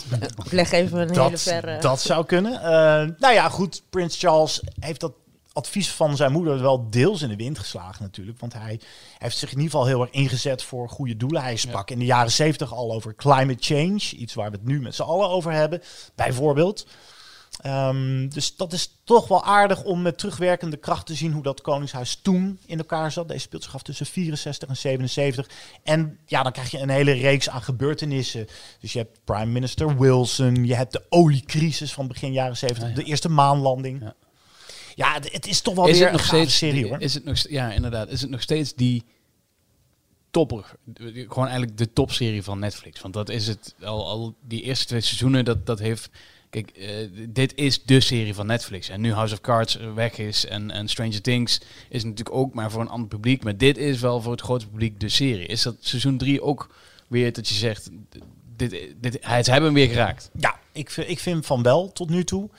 [0.44, 1.78] Ik leg even een hele dat, verre...
[1.80, 2.52] dat zou kunnen.
[2.62, 3.82] Eh, nou ja, goed.
[3.90, 5.12] Prins Charles heeft dat
[5.52, 8.40] advies van zijn moeder wel deels in de wind geslagen natuurlijk.
[8.40, 8.80] Want hij
[9.18, 11.42] heeft zich in ieder geval heel erg ingezet voor goede doelen.
[11.42, 13.98] Hij sprak in de jaren zeventig al over climate change.
[14.16, 15.82] Iets waar we het nu met z'n allen over hebben.
[16.14, 16.86] Bijvoorbeeld.
[17.62, 21.60] Ehm, dus dat is toch wel aardig om met terugwerkende kracht te zien hoe dat
[21.60, 23.28] Koningshuis toen in elkaar zat.
[23.28, 25.48] Deze speelt zich af tussen 64 en 77.
[25.82, 28.46] En ja, dan krijg je een hele reeks aan gebeurtenissen.
[28.80, 32.90] Dus je hebt Prime Minister Wilson, je hebt de oliecrisis van begin jaren 70, Ah,
[32.90, 32.94] ja.
[32.96, 34.00] de eerste maanlanding.
[34.00, 34.14] Ja,
[34.94, 35.12] Ja.
[35.14, 37.00] het, het is toch wel Is weer het een nog gave steeds serie hoor.
[37.00, 38.08] Is het nog, ja, inderdaad.
[38.10, 39.04] Is het nog steeds die
[40.30, 40.70] topper?
[40.94, 43.00] Gewoon eigenlijk de topserie van Netflix.
[43.00, 45.44] Want dat is het al, al die eerste twee seizoenen.
[45.44, 46.10] Dat, dat heeft.
[46.52, 46.88] Kijk, eh,
[47.28, 48.88] dit is de serie van Netflix.
[48.88, 52.70] En nu House of Cards weg is en, en Stranger Things is natuurlijk ook maar
[52.70, 53.44] voor een ander publiek.
[53.44, 55.46] Maar dit is wel voor het grote publiek de serie.
[55.46, 56.74] Is dat seizoen 3 ook
[57.08, 57.90] weer dat je zegt,
[58.56, 60.30] dit, dit, hij, hebben hem weer geraakt?
[60.38, 62.50] Ja, ik, ik vind van wel tot nu toe.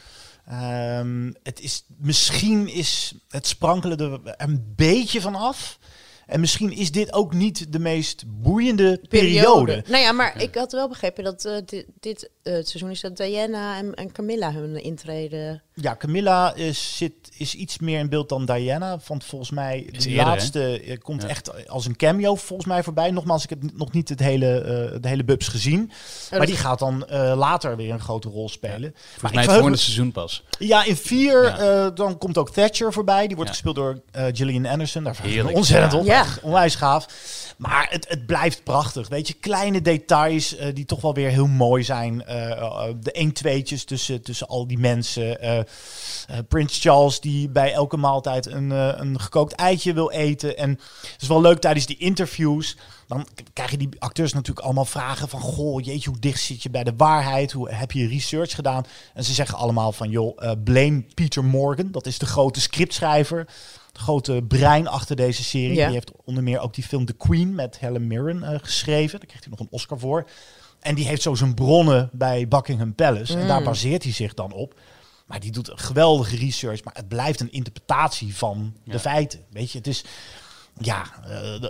[0.46, 5.80] Ehm, het is, misschien is het sprankelen er een beetje van af.
[6.26, 9.84] En misschien is dit ook niet de meest boeiende periode.
[9.88, 13.02] Nou ja, maar ik had wel begrepen dat eh, dit, dit eh, het seizoen is
[13.02, 15.62] dat Diana en, en Camilla hun intreden.
[15.76, 19.00] Ja, Camilla is, zit, is iets meer in beeld dan Diana.
[19.08, 21.28] Want volgens mij, Is de eerder, laatste eh, komt Ja.
[21.28, 23.12] echt als een cameo volgens mij voorbij.
[23.12, 25.92] Nogmaals, ik heb nog niet het hele, eh, de hele bubs gezien.
[26.32, 28.82] maar die gaat dan eh, later weer een grote rol spelen.
[28.82, 30.44] Maar Volgens ik mij het volgende me- seizoen pas.
[30.60, 31.58] Ja, in vier Ja.
[31.86, 33.28] eh, dan komt ook Thatcher voorbij.
[33.28, 33.56] Die wordt Ja.
[33.58, 35.04] gespeeld door eh, Gillian Anderson.
[35.04, 35.56] Daar Heerlijk.
[35.56, 36.00] ontzettend Ja.
[36.00, 36.06] op.
[36.06, 36.26] Ja.
[36.42, 37.08] Onwijs gaaf.
[37.58, 39.08] Maar het, het blijft prachtig.
[39.08, 42.26] Weet je, kleine details eh, die toch wel weer heel mooi zijn.
[42.26, 45.63] Eh, eh, de 1-2'tjes tussen, tussen al die mensen.
[46.28, 50.58] Eh eh, Prins Charles die bij elke maaltijd een, eh, een gekookt eitje wil eten.
[50.58, 50.70] En
[51.02, 52.78] het is wel leuk tijdens die interviews.
[53.08, 55.40] Dan krijg je die acteurs natuurlijk allemaal vragen van...
[55.40, 57.52] Goh, jeetje, hoe dicht zit je bij de waarheid?
[57.52, 58.84] Hoe heb je research gedaan?
[59.14, 61.92] En ze zeggen allemaal van, joh, blame Peter Morgan.
[61.92, 63.46] Dat is de grote scriptschrijver.
[63.92, 65.76] De grote brein achter deze serie.
[65.76, 65.86] Ja.
[65.86, 69.20] Die heeft onder meer ook die film The Queen met Helen Mirren geschreven.
[69.20, 70.26] Daar kreeg hij nog een Oscar voor.
[70.80, 73.34] En die heeft zo zijn bronnen bij Buckingham Palace.
[73.34, 73.48] En Mm.
[73.48, 74.76] daar baseert hij zich dan op.
[75.34, 76.84] Maar die doet een geweldige research.
[76.84, 78.92] Maar het blijft een interpretatie van Ja.
[78.92, 79.40] de feiten.
[79.50, 80.04] Weet je, het is...
[80.80, 81.64] Ja, eh,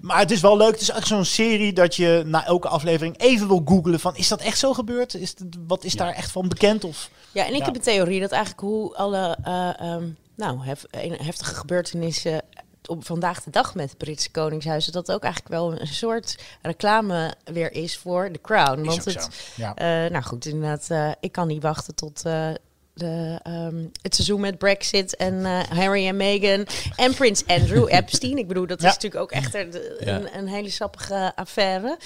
[0.00, 0.72] maar het is wel leuk.
[0.72, 4.16] Het is echt zo'n serie dat je na elke aflevering even wil googlen van...
[4.16, 5.14] Is dat echt zo gebeurd?
[5.14, 5.98] Is het, wat is Ja.
[5.98, 6.84] daar echt van bekend?
[6.84, 7.10] Of...
[7.32, 7.64] Ja, en ik Ja.
[7.64, 10.04] heb een theorie dat eigenlijk hoe alle eh, ehm,
[10.36, 10.86] nou, hef-
[11.22, 12.42] heftige gebeurtenissen
[12.86, 17.34] op vandaag de dag met het Britse Koningshuis, dat ook eigenlijk wel een soort reclame
[17.44, 18.80] weer is voor The Crown.
[18.80, 19.28] Is Want ook het, zo.
[19.56, 19.74] Ja.
[19.74, 22.48] eh, nou goed, inderdaad, eh, ik kan niet wachten tot eh,
[22.94, 28.38] de, ehm, het seizoen met Brexit en eh, Harry en Meghan en prins Andrew Epstein.
[28.38, 28.88] Ik bedoel, dat Ja.
[28.88, 30.06] is natuurlijk ook echt een, Ja.
[30.16, 31.98] een, een hele sappige affaire.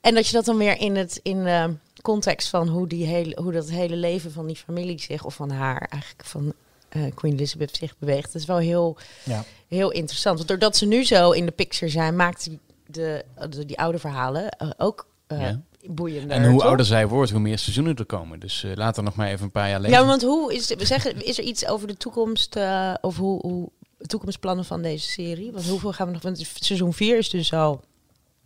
[0.00, 3.38] En dat je dat dan weer in het in de context van hoe, die hele,
[3.42, 6.52] hoe dat hele leven van die familie zich, of van haar eigenlijk, van
[6.88, 8.32] eh, Queen Elizabeth zich beweegt.
[8.32, 9.44] Dat is wel heel, Ja.
[9.68, 10.36] heel interessant.
[10.36, 13.98] Want doordat ze nu zo in de picture zijn, maakt die, de, de, die oude
[13.98, 15.60] verhalen eh, ook eh Ja.
[15.86, 16.36] Boeiender.
[16.36, 16.68] En hoe toch?
[16.68, 18.40] ouder zij wordt, hoe meer seizoenen er komen.
[18.40, 19.98] Dus eh laat er nog maar even een paar jaar leven.
[19.98, 23.40] Ja, want hoe is, we zeggen, is er iets over de toekomst, eh, of hoe,
[23.40, 23.70] hoe
[24.06, 25.52] toekomstplannen van deze serie?
[25.52, 26.22] Want hoeveel gaan we nog?
[26.22, 27.80] Want seizoen 4 is dus al.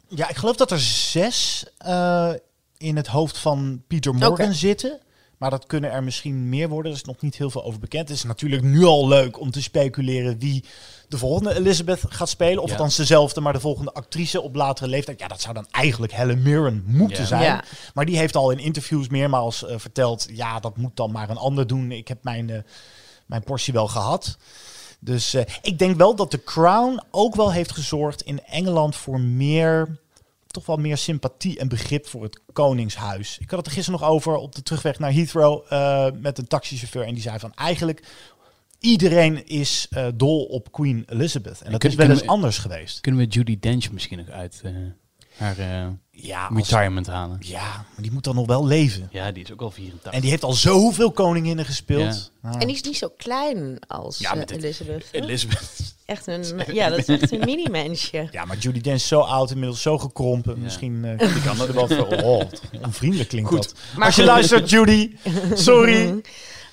[0.08, 2.32] Ja, ik geloof dat er zes eh,
[2.76, 5.00] in het hoofd van Peter Morgan zitten.
[5.38, 6.92] Maar dat kunnen er misschien meer worden.
[6.92, 8.08] Er is nog niet heel veel over bekend.
[8.08, 10.64] Het is natuurlijk nu al leuk om te speculeren wie
[11.08, 12.62] de volgende Elizabeth gaat spelen.
[12.62, 12.74] Of Ja.
[12.74, 15.20] althans dezelfde, maar de volgende actrice op latere leeftijd.
[15.20, 17.26] Ja, dat zou dan eigenlijk Helen Mirren moeten Ja.
[17.26, 17.42] zijn.
[17.42, 17.64] Ja.
[17.94, 20.26] Maar die heeft al in interviews meermaals eh, verteld...
[20.32, 21.92] ja, dat moet dan maar een ander doen.
[21.92, 22.58] Ik heb mijn, eh,
[23.26, 24.36] mijn portie wel gehad.
[25.00, 29.20] Dus eh, ik denk wel dat de Crown ook wel heeft gezorgd in Engeland voor
[29.20, 29.98] meer,
[30.52, 33.38] toch wel meer sympathie en begrip voor het Koningshuis.
[33.38, 36.46] Ik had het er gisteren nog over op de terugweg naar Heathrow eh, met een
[36.46, 38.02] taxichauffeur en die zei van eigenlijk
[38.80, 43.00] iedereen is eh, dol op Queen Elizabeth en dat is wel eens we- anders geweest.
[43.00, 44.72] Kunnen we Judy Dench misschien nog uit eh,
[45.38, 47.36] haar eh, Ja, als- retirement halen?
[47.40, 49.08] ja, maar die moet dan nog wel leven.
[49.12, 50.12] Ja, die is ook al 84.
[50.12, 52.32] En die heeft al zoveel koninginnen gespeeld.
[52.42, 55.04] Nou, En die is niet zo klein als Ja, eh, Elizabeth.
[55.12, 55.94] Elizabeth.
[56.06, 58.28] Echt een, ja, dat is echt een mini-mensje.
[58.30, 60.54] Ja, maar Judy Dench is zo oud, inmiddels zo gekrompen.
[60.56, 60.62] Ja.
[60.62, 62.06] Misschien uh, die kan er wel voor.
[62.22, 62.42] Oh,
[62.82, 63.62] onvriendelijk klinkt Goed.
[63.62, 63.74] dat.
[63.96, 65.16] Maar Als je luistert, Judy,
[65.54, 66.14] sorry.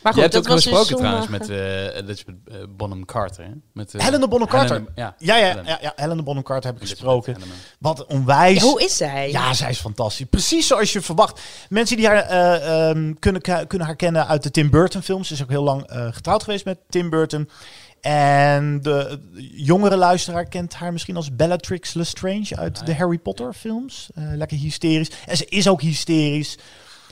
[0.06, 3.06] Maar Je goed, hebt dat ook was dus gesproken trouwens met eh, Elizabeth eh, Bonham
[3.06, 3.44] Carter.
[3.44, 3.52] Hè?
[3.74, 4.76] Met, eh, Helena Bonham Carter.
[4.76, 5.70] Helena- ja, Ja, ja, Helena.
[5.70, 7.34] ja, ja, Helena Bonham Carter heb ik Elizabeth gesproken.
[7.42, 7.60] Helena.
[7.80, 8.62] Wat onwijs.
[8.62, 9.32] Ja, hoe is zij?
[9.32, 10.26] Ja, zij is fantastisch.
[10.30, 11.42] Precies zoals je verwacht.
[11.70, 15.28] Mensen die haar eh, ehm, kunnen, kunnen haar kennen uit de Tim Burton films.
[15.28, 17.50] Ze is ook heel lang eh, getrouwd geweest met Tim Burton.
[18.02, 19.20] En de
[19.56, 22.96] jongere luisteraar kent haar misschien als Bellatrix Lestrange uit de.
[22.96, 24.10] Harry Potter films.
[24.16, 25.10] Eh, lekker hysterisch.
[25.26, 26.58] En ze is ook hysterisch.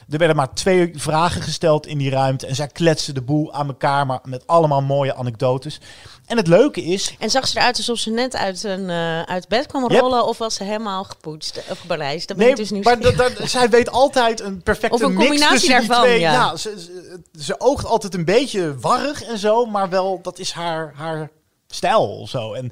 [0.09, 2.47] Er werden maar twee vragen gesteld in die ruimte.
[2.47, 5.79] En zij kletste de boel aan elkaar, maar met allemaal mooie anekdotes.
[6.25, 9.47] En het leuke is, En zag ze eruit alsof ze net uit, een, eh, uit
[9.47, 10.01] bed kwam Yep.
[10.01, 12.27] rollen of was ze helemaal gepoetst of gebalijst?
[12.27, 15.01] Dat ben Nee, ik dus niet maar dat, dat- zij weet altijd een perfecte Of
[15.01, 16.19] een mix combinatie daarvan, twee.
[16.19, 16.55] ja.
[16.55, 20.93] ze, ze, ze oogt altijd een beetje warrig en zo, maar wel, dat is haar,
[20.95, 21.29] haar
[21.67, 22.53] stijl of zo.
[22.53, 22.71] En,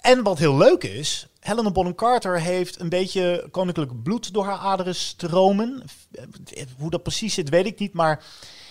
[0.00, 4.58] en wat heel leuk is, Helena Bonham Carter heeft een beetje koninklijk bloed door haar
[4.58, 5.82] aderen stromen.
[6.78, 8.24] Hoe dat precies zit, weet ik niet, maar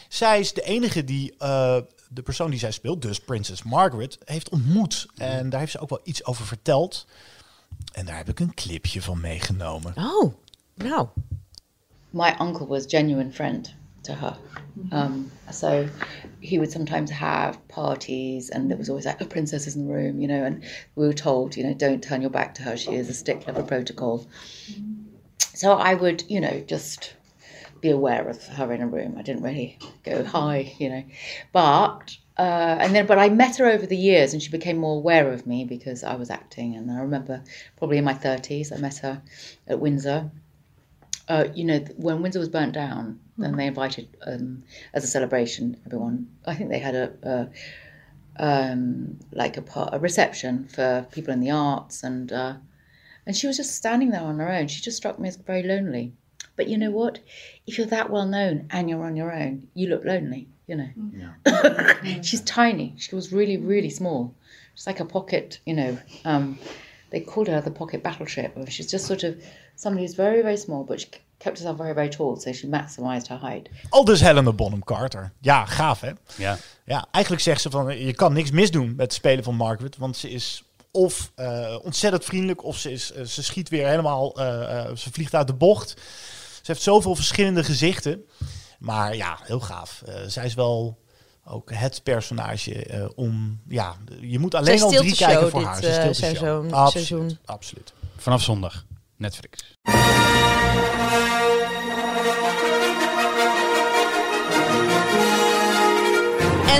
[0.07, 1.77] zij is de enige die eh,
[2.09, 5.05] de persoon die zij speelt, dus Prinses Margaret, heeft ontmoet.
[5.15, 7.05] En daar heeft ze ook wel iets over verteld.
[7.91, 9.93] En daar heb ik een clipje van meegenomen.
[9.97, 10.33] Oh,
[10.75, 11.07] nou.
[12.09, 14.37] my uncle was genuine friend to her.
[14.91, 15.87] Um, so
[16.41, 19.93] he would sometimes have parties, and there was always like a princess is in the
[19.93, 20.43] room, you know.
[20.43, 20.63] And
[20.95, 22.77] we were told, you know, don't turn your back to her.
[22.77, 24.27] She is a stickler for protocol.
[25.53, 27.15] So I would, you know, just
[27.81, 29.15] be aware of her in a room.
[29.17, 31.03] I didn't really go hi, you know,
[31.51, 32.17] but.
[32.35, 35.31] Uh, and then, but I met her over the years, and she became more aware
[35.31, 36.75] of me because I was acting.
[36.75, 37.43] And I remember,
[37.77, 39.21] probably in my thirties, I met her
[39.67, 40.31] at Windsor,
[41.27, 45.77] uh, you know, when Windsor was burnt down, then they invited, um, as a celebration,
[45.85, 46.27] everyone.
[46.45, 47.49] I think they had a, a
[48.43, 52.55] um, like a, part, a reception for people in the arts, and uh,
[53.25, 54.67] and she was just standing there on her own.
[54.67, 56.13] She just struck me as very lonely.
[56.55, 57.19] But you know what?
[57.65, 60.47] If you're that well known and you're on your own, you look lonely.
[60.67, 60.89] You know.
[61.45, 62.21] Yeah.
[62.21, 62.93] She's tiny.
[62.97, 64.35] She was really, really small.
[64.75, 65.59] She's like a pocket.
[65.65, 65.97] You know.
[66.25, 66.59] Um,
[67.09, 68.57] they called her the pocket battleship.
[68.69, 69.41] She's just sort of
[69.75, 71.07] somebody who's very, very small, but she
[71.43, 73.69] kept herself very, very tall, so she maximised her height.
[73.89, 75.31] Al dus Helena Bonham Carter.
[75.41, 76.11] Ja, gaaf hè?
[76.35, 76.57] Ja.
[76.85, 80.17] Ja, eigenlijk zegt ze van je kan niks misdoen met het spelen van Margaret, want
[80.17, 84.79] ze is of eh, ontzettend vriendelijk of ze, is, eh, ze schiet weer helemaal, eh,
[84.79, 85.89] eh, ze vliegt uit de bocht.
[86.55, 88.25] Ze heeft zoveel verschillende gezichten.
[88.79, 90.01] Maar ja, heel gaaf.
[90.05, 90.97] Eh, zij is wel
[91.45, 95.81] ook het personage eh, om, ja, je moet alleen al drie kijken voor dit, haar.
[95.83, 97.37] Ze eh, Absoluut, seizoen.
[97.45, 97.93] absoluut.
[98.17, 98.85] Vanaf zondag.
[99.17, 99.77] Netflix.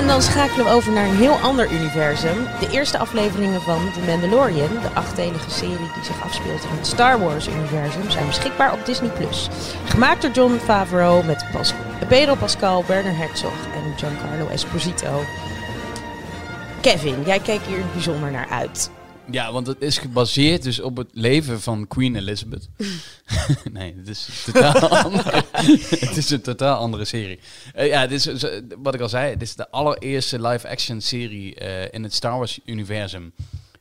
[0.04, 2.46] En dan schakelen we over naar een heel ander universum.
[2.60, 7.18] De eerste afleveringen van The Mandalorian, de achtdelige serie die zich afspeelt in het Star
[7.18, 9.10] Wars-universum, zijn beschikbaar op Disney+.
[9.84, 11.44] Gemaakt door John Favreau met
[12.08, 15.22] Pedro Pascal, Werner Herzog en Giancarlo Esposito.
[16.80, 18.90] Kevin, jij keek hier bijzonder naar uit.
[19.30, 22.68] Ja, want het is gebaseerd dus op het leven van Queen Elizabeth.
[23.72, 25.44] nee, het is, totaal andere,
[25.88, 27.40] het is een totaal andere serie.
[27.76, 28.46] Uh, ja, dit is,
[28.78, 33.32] wat ik al zei, dit is de allereerste live-action serie uh, in het Star Wars-universum.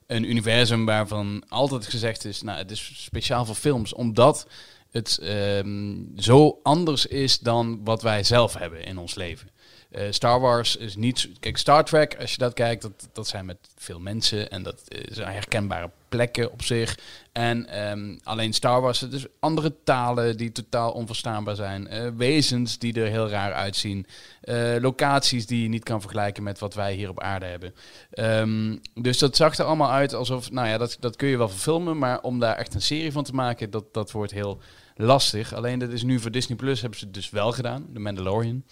[0.08, 4.48] Een universum waarvan altijd gezegd is, nou, het is speciaal voor films, omdat
[4.92, 9.50] het um, zo anders is dan wat wij zelf hebben in ons leven.
[9.96, 11.30] Uh, Star Wars is niet.
[11.40, 14.82] Kijk, Star Trek, als je dat kijkt, dat, dat zijn met veel mensen en dat
[15.12, 16.98] zijn herkenbare plekken op zich.
[17.32, 21.94] En um, alleen Star Wars, is andere talen die totaal onverstaanbaar zijn.
[21.94, 24.06] Uh, wezens die er heel raar uitzien.
[24.44, 27.74] Uh, locaties die je niet kan vergelijken met wat wij hier op aarde hebben.
[28.14, 31.50] Um, dus dat zag er allemaal uit alsof, nou ja, dat, dat kun je wel
[31.50, 34.62] verfilmen, maar om daar echt een serie van te maken, dat, dat wordt heel
[34.96, 35.54] lastig.
[35.54, 38.64] Alleen dat is nu voor Disney Plus hebben ze het dus wel gedaan, The Mandalorian.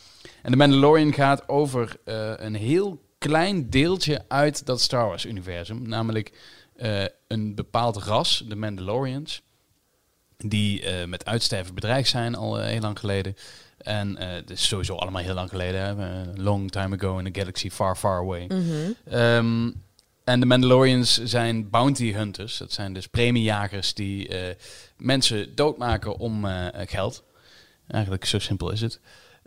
[0.42, 5.88] En The Mandalorian gaat over uh, een heel klein deeltje uit dat Star Wars universum,
[5.88, 6.32] namelijk
[6.76, 9.42] uh, een bepaald ras, de Mandalorians,
[10.38, 13.36] die uh, met uitsterven bedreigd zijn al heel lang geleden.
[13.78, 16.24] En het is sowieso allemaal heel lang geleden, hè?
[16.36, 18.46] long time ago in a galaxy far, far away.
[18.48, 19.14] Mm -hmm.
[19.14, 19.84] um,
[20.24, 22.58] en de Mandalorians zijn bounty hunters.
[22.58, 24.54] Dat zijn dus premiejagers die uh,
[24.98, 27.24] mensen doodmaken om uh, geld.
[27.88, 29.00] Eigenlijk zo simpel is het.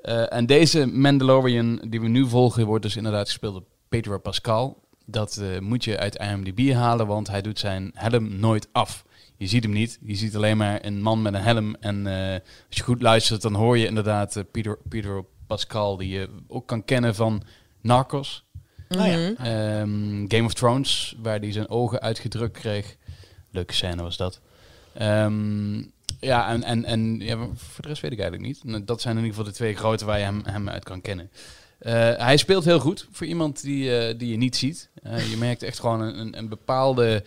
[0.03, 4.83] Uh, en deze Mandalorian die we nu volgen wordt dus inderdaad gespeeld door Pedro Pascal.
[5.07, 9.05] Dat moet je uit IMDb halen, want hij doet zijn helm nooit af.
[9.37, 9.99] Je ziet hem niet.
[10.03, 11.77] Je ziet alleen maar een man met een helm.
[11.81, 12.07] En
[12.69, 16.85] als je goed luistert, dan hoor je inderdaad Pedro, Pedro Pascal, die je ook kan
[16.85, 17.43] kennen van
[17.81, 18.44] Narcos.
[18.99, 19.81] Oh, ja.
[19.81, 22.97] um, Game of Thrones, waar hij zijn ogen uitgedrukt kreeg.
[23.51, 24.41] Leuke scène was dat.
[25.03, 28.87] Um, ja, en, en, en ja, voor de rest weet ik eigenlijk niet.
[28.87, 31.31] Dat zijn in ieder geval de twee grote waar je hem, hem uit kan kennen.
[31.81, 34.89] Uh, hij speelt heel goed voor iemand die, uh, die je niet ziet.
[35.07, 37.25] Uh, je merkt echt gewoon een, een bepaalde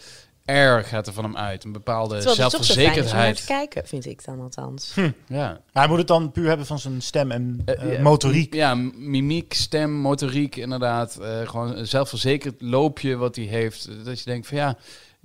[0.48, 1.64] air gaat er van hem uit.
[1.64, 3.38] Een bepaalde zelfverzekerdheid.
[3.38, 4.92] te kijken, vind ik dan althans.
[4.94, 5.12] Hm.
[5.28, 5.62] Ja.
[5.72, 8.54] Hij moet het dan puur hebben van zijn stem en uh, motoriek.
[8.54, 11.18] Ja, mimiek, stem, motoriek, inderdaad.
[11.22, 13.90] Uh, gewoon een zelfverzekerd loopje wat hij heeft.
[14.04, 14.78] Dat je denkt van ja,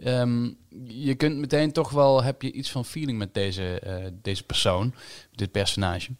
[0.04, 4.42] um, je kunt meteen toch wel, heb je iets van feeling met deze, uh, deze
[4.42, 4.94] persoon,
[5.34, 6.10] dit personage.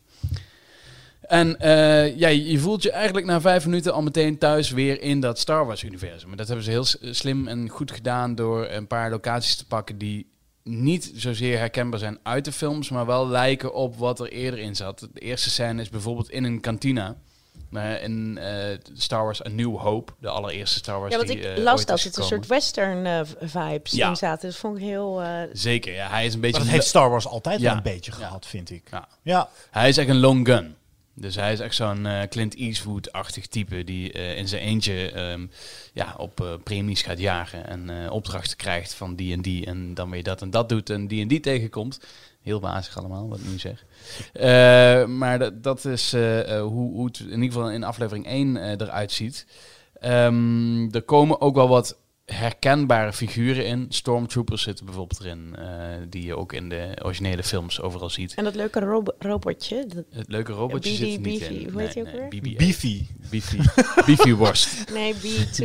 [1.22, 5.20] En uh, ja, je voelt je eigenlijk na vijf minuten al meteen thuis weer in
[5.20, 6.30] dat Star Wars-universum.
[6.30, 9.98] En dat hebben ze heel slim en goed gedaan door een paar locaties te pakken
[9.98, 10.30] die
[10.64, 14.76] niet zozeer herkenbaar zijn uit de films, maar wel lijken op wat er eerder in
[14.76, 15.08] zat.
[15.12, 17.16] De eerste scène is bijvoorbeeld in een kantina.
[17.70, 18.46] Uh, in uh,
[18.94, 21.10] Star Wars A New Hope, de allereerste Star Wars.
[21.10, 24.08] Ja, want die, ik uh, las dat het een soort western vibes Ja.
[24.08, 24.48] in zaten.
[24.48, 25.22] Dat vond ik heel...
[25.22, 26.08] eh, Zeker, ja.
[26.08, 26.56] Hij is een beetje...
[26.56, 27.66] Maar dat heeft Star Wars altijd Ja.
[27.68, 28.16] wel een beetje Ja.
[28.16, 28.82] gehad, vind ik.
[28.90, 29.08] Ja.
[29.22, 29.48] Ja.
[29.70, 30.74] Hij is echt een long gun.
[31.14, 35.46] Dus hij is echt zo'n eh, Clint Eastwood-achtig type die eh, in zijn eentje ehm,
[35.92, 40.10] ja, op eh, premies gaat jagen en opdrachten krijgt van die en die en dan
[40.10, 42.00] weer dat en dat doet en die en die tegenkomt.
[42.42, 43.84] Heel wazig allemaal, wat ik nu zeg.
[45.08, 49.12] Maar dat, dat is hoe, hoe het in ieder geval in aflevering 1 eh, eruit
[49.12, 49.46] ziet.
[50.00, 51.98] Ehm, er komen ook wel wat
[52.32, 53.86] herkenbare figuren in.
[53.88, 55.66] Stormtroopers zitten bijvoorbeeld erin, eh,
[56.08, 58.34] die je ook in de originele films overal ziet.
[58.34, 59.84] en dat leuke robo- robotje.
[59.88, 61.70] Dat, Het leuke robotje BB zit er niet Beefy, in.
[61.72, 62.28] hoe heet die ook weer?
[62.28, 62.56] BB-8.
[62.56, 63.02] Beefy.
[63.30, 63.56] Beefy.
[64.06, 64.90] Beefy worst.
[64.92, 65.62] nee, B2...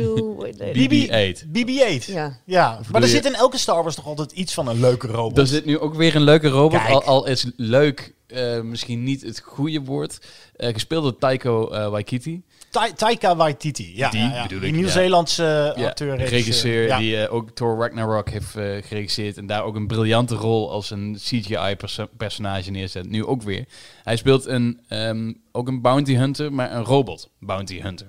[0.72, 1.46] BB-8.
[1.46, 2.04] BB-8.
[2.06, 2.38] ja.
[2.44, 5.38] Ja, maar er zit in elke Star Wars toch altijd iets van een leuke robot.
[5.38, 6.80] Er zit nu ook weer een leuke robot.
[6.88, 10.18] Al, al is leuk eh, misschien niet het goede woord.
[10.56, 12.42] Eh, gespeeld door Taiko Waititi.
[12.70, 13.92] Ta- Taika Waititi.
[13.96, 14.58] Ja, Die ja, ja.
[14.58, 16.16] Die Nieuw-Zeelandse Ja, acteur.
[16.16, 19.36] regisseur die eh, ook Thor Ragnarok heeft eh, geregisseerd.
[19.36, 23.08] En daar ook een briljante rol als een CGI-personage neerzet.
[23.10, 23.64] Nu ook weer.
[24.04, 28.06] Hij speelt een, ehm, ook een bounty hunter, maar een robot bounty hunter.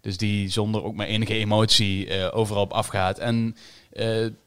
[0.00, 3.18] Dus die zonder ook maar enige emotie eh, overal op afgaat.
[3.18, 3.56] En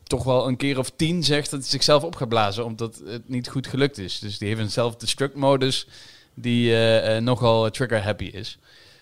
[0.03, 3.29] toch wel een keer of tien zegt dat hij zichzelf op gaat blazen, omdat het
[3.29, 4.19] niet goed gelukt is.
[4.19, 5.87] Dus die heeft een self-destruct-modus
[6.33, 8.57] die eh, eh, nogal trigger-happy is.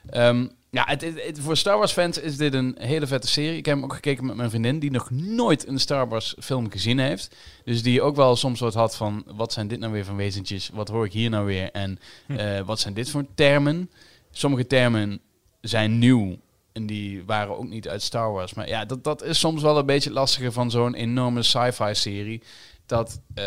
[0.09, 3.57] Ehm, ja, het, het- het- voor Star Wars fans is dit een hele vette serie.
[3.57, 6.71] Ik heb hem ook gekeken met mijn vriendin, die nog nooit een Star Wars film
[6.71, 7.35] gezien heeft.
[7.63, 10.69] Dus die ook wel soms wat had van, wat zijn dit nou weer van wezentjes?
[10.73, 11.71] Wat hoor ik hier nou weer?
[11.71, 13.89] En eh, wat zijn dit voor termen?
[14.31, 15.19] Sommige termen
[15.61, 16.37] zijn nieuw
[16.73, 18.53] en die waren ook niet uit Star Wars.
[18.53, 22.41] Maar ja, dat, dat is soms wel een beetje lastiger van zo'n enorme sci-fi serie.
[22.85, 23.43] Dat, eh,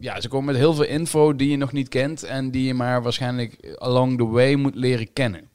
[0.00, 2.74] ja, ze komen met heel veel info die je nog niet kent en die je
[2.74, 5.48] maar waarschijnlijk along the way moet leren kennen.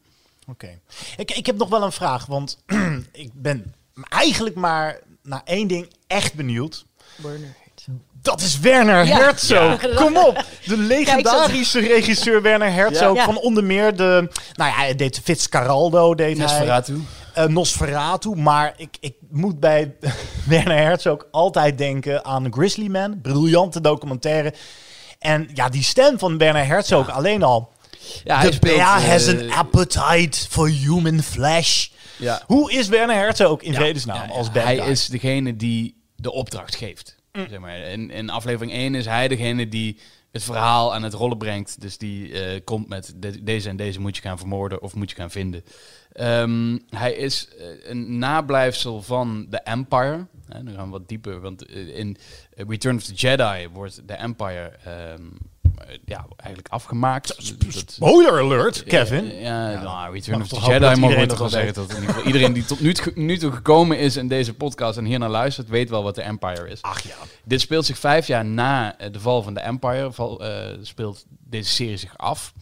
[0.47, 0.79] Oké.
[1.17, 2.57] Ik, ik heb nog wel een vraag, want
[3.11, 3.73] ik ben
[4.09, 6.85] eigenlijk maar naar één ding echt benieuwd.
[7.15, 7.95] Werner Herzog.
[8.21, 9.17] Dat is Werner Ja.
[9.17, 9.81] Herzog.
[9.81, 9.95] Ja.
[9.95, 10.45] Kom op.
[10.65, 13.15] De legendarische regisseur Werner Herzog.
[13.15, 13.25] Ja.
[13.25, 14.29] Van onder meer de...
[14.53, 16.15] Nou ja, hij deed Fitzcarraldo.
[16.15, 16.45] Deed hij.
[16.45, 17.01] Nosferatu.
[17.33, 18.35] Eh, Nosferatu.
[18.35, 19.95] Maar ik, ik moet bij
[20.47, 23.21] Werner Herzog altijd denken aan Grizzly Man.
[23.21, 24.53] Briljante documentaire.
[25.19, 27.71] En ja, die stem van Werner Herzog alleen al.
[28.23, 31.87] Ja, hij The speelt, bear eh, has an appetite for human flesh.
[32.17, 32.41] Ja.
[32.47, 34.29] Hoe is Werner Herzog in Ja, vredesnaam ja, ja.
[34.29, 34.89] als bad Hij guy?
[34.89, 37.15] is degene die de opdracht geeft.
[37.49, 37.77] Zeg maar.
[37.77, 39.99] in, in aflevering 1 is hij degene die
[40.31, 41.81] het verhaal aan het rollen brengt.
[41.81, 45.09] Dus die eh, komt met de- deze en deze moet je gaan vermoorden of moet
[45.09, 45.63] je gaan vinden.
[46.11, 50.25] Ehm, hij is eh, een nablijfsel van de Empire.
[50.47, 52.17] Hè, dan gaan we wat dieper, want in
[52.55, 55.17] Return of the Jedi wordt de Empire ehm, eh,
[56.05, 57.35] ja, eigenlijk afgemaakt.
[57.87, 59.25] Spoiler alert, Kevin.
[59.25, 61.73] ja, ja, nou, Return mag of the Jedi mogen we iedereen toch wel zeggen.
[61.73, 64.53] Dat in ieder geval iedereen die tot nu, toe- nu toe gekomen is in deze
[64.53, 66.81] podcast en hier naar luistert, weet wel wat de Empire is.
[66.81, 67.15] Ach ja.
[67.43, 71.25] Dit speelt zich vijf jaar na eh, de val van de Empire, val, eh, speelt
[71.49, 72.53] deze serie zich af.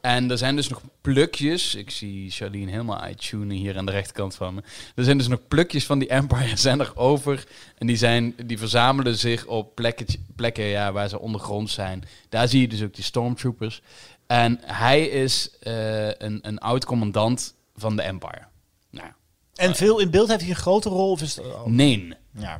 [0.00, 1.74] En er zijn dus nog plukjes.
[1.74, 4.62] Ik zie Charlene helemaal uittunen hier aan de rechterkant van me.
[4.94, 7.46] Er zijn dus nog plukjes van die Empire zijn er over.
[7.78, 12.04] En die, zijn, die verzamelen zich op plekken, plekken ja, waar ze ondergrond zijn.
[12.28, 13.82] Daar zie je dus ook die stormtroopers.
[14.26, 18.42] En hij is eh, een, een oud-commandant van de Empire.
[18.90, 19.08] Nou,
[19.54, 21.10] En veel in beeld heeft hij een grote rol?
[21.10, 22.14] Of is het, oh, nee.
[22.38, 22.58] ja.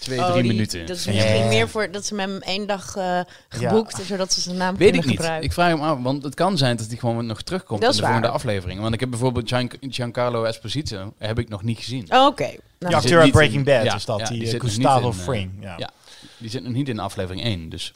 [0.00, 0.86] Twee, Oh, drie die- minuten.
[0.86, 1.12] Dat is Ja.
[1.12, 4.76] misschien meer voor dat ze met hem één dag eh, geboekt, zodat ze zijn naam
[4.76, 5.44] Weet kunnen ik niet.
[5.44, 7.96] Ik vraag hem af, want het kan zijn dat hij gewoon nog terugkomt Dat in
[7.96, 8.36] de volgende waar.
[8.36, 8.80] aflevering.
[8.80, 12.06] Want ik heb bijvoorbeeld Gian- Giancarlo Esposito heb ik nog niet gezien.
[12.12, 12.42] Oh, Oké.
[12.42, 14.60] Nou, De zit acteur uit Breaking in- Bad ja, is dat, ja, die, die eh,
[14.60, 15.50] dus Gustavo niet in, eh, Fring.
[15.60, 15.74] ja.
[15.78, 15.90] Ja.
[16.38, 17.68] Die zit nog niet in aflevering 1.
[17.68, 17.92] Dus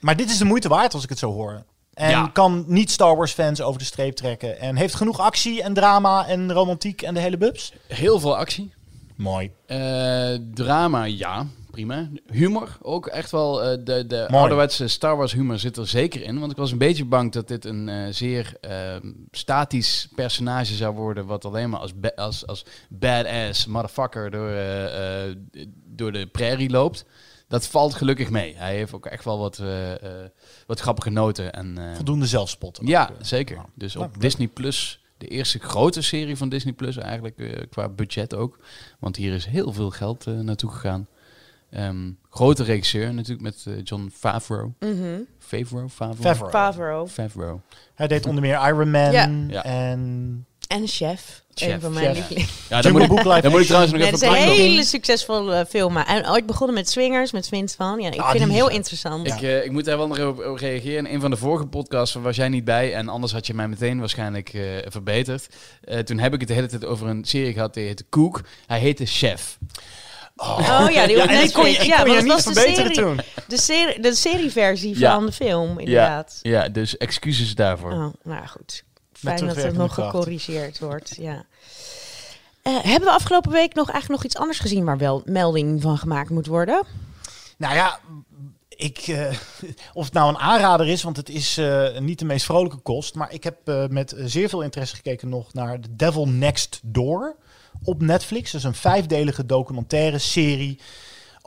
[0.00, 1.62] Maar dit is de moeite waard als ik het zo hoor.
[1.94, 2.30] En Ja.
[2.32, 4.60] kan niet Star Wars fans over de streep trekken.
[4.60, 7.72] En heeft genoeg actie en drama en romantiek en de hele bubs.
[7.86, 8.72] heel veel actie.
[9.18, 9.50] Mooi.
[9.66, 12.08] Eh, drama, ja, prima.
[12.30, 13.62] Humor, ook echt wel.
[13.62, 14.40] eh, de de Mooi.
[14.42, 16.38] ouderwetse Star Wars humor zit er zeker in.
[16.38, 18.96] Want ik was een beetje bang dat dit een eh, zeer eh,
[19.30, 21.26] statisch personage zou worden.
[21.26, 24.50] Wat alleen maar als, als, als badass motherfucker door,
[25.86, 27.04] door de prairie loopt.
[27.48, 28.54] Dat valt gelukkig mee.
[28.56, 29.62] Hij heeft ook echt wel wat,
[30.66, 31.52] wat grappige noten.
[31.52, 32.80] En, Voldoende zelfspot.
[32.84, 33.64] ja, zeker.
[33.74, 34.20] Dus Nou, op.
[34.20, 38.58] Disney Plus, de eerste grote serie van Disney Plus eigenlijk, eh, qua budget ook.
[38.98, 41.06] Want hier is heel veel geld eh, naartoe gegaan.
[41.70, 44.72] Ehm, grote regisseur natuurlijk met eh, John Favreau.
[44.78, 45.20] mhm.
[45.38, 45.88] Favreau?
[45.88, 46.16] Favreau?
[46.22, 46.50] Favreau.
[46.50, 47.08] Favreau.
[47.08, 47.60] Favreau.
[47.94, 49.30] Hij deed onder meer Iron Man Ja.
[49.48, 49.64] Ja.
[49.64, 51.42] en En Chef.
[51.54, 52.48] Chef, Een van mijn lievelingen.
[52.68, 54.28] Ja, dan moet, ik, dan moet ik trouwens nog Nee, even...
[54.28, 55.96] is een hele succesvolle eh, film.
[55.96, 58.00] En ooit begonnen met Swingers, met Vince van.
[58.00, 59.26] Ja, ik Ah, vind hem heel interessant.
[59.26, 61.06] Ik, eh, ik moet daar wel nog op, op reageren.
[61.06, 62.94] In een van de vorige podcasts was jij niet bij.
[62.94, 65.46] En anders had je mij meteen waarschijnlijk eh, verbeterd.
[65.84, 68.40] Eh, toen heb ik het de hele tijd over een serie gehad die heette Cook.
[68.66, 69.58] Hij heette Chef.
[70.36, 71.78] Oh ja, die en ik kon je, Netflix.
[71.78, 73.20] ik Ja, kon je niet de verbeteren serie, toen.
[73.48, 75.14] de, serie, de serieversie Ja.
[75.14, 76.38] van de film, inderdaad.
[76.42, 77.92] Ja, dus excuses daarvoor.
[77.92, 78.84] Oh, nou goed.
[79.18, 80.10] Fijn dat het nog kracht.
[80.10, 81.16] gecorrigeerd wordt.
[81.16, 81.44] Ja.
[82.62, 85.98] Eh, hebben we afgelopen week nog eigenlijk nog iets anders gezien waar wel melding van
[85.98, 86.86] gemaakt moet worden?
[87.56, 88.00] Nou ja,
[88.68, 89.30] ik, eh,
[89.92, 93.14] of het nou een aanrader is, want het is eh, niet de meest vrolijke kost.
[93.14, 93.56] Maar ik heb
[93.90, 97.36] met zeer veel interesse gekeken nog naar The Devil Next Door
[97.82, 98.50] op Netflix.
[98.50, 100.80] Dat is een vijfdelige documentaire serie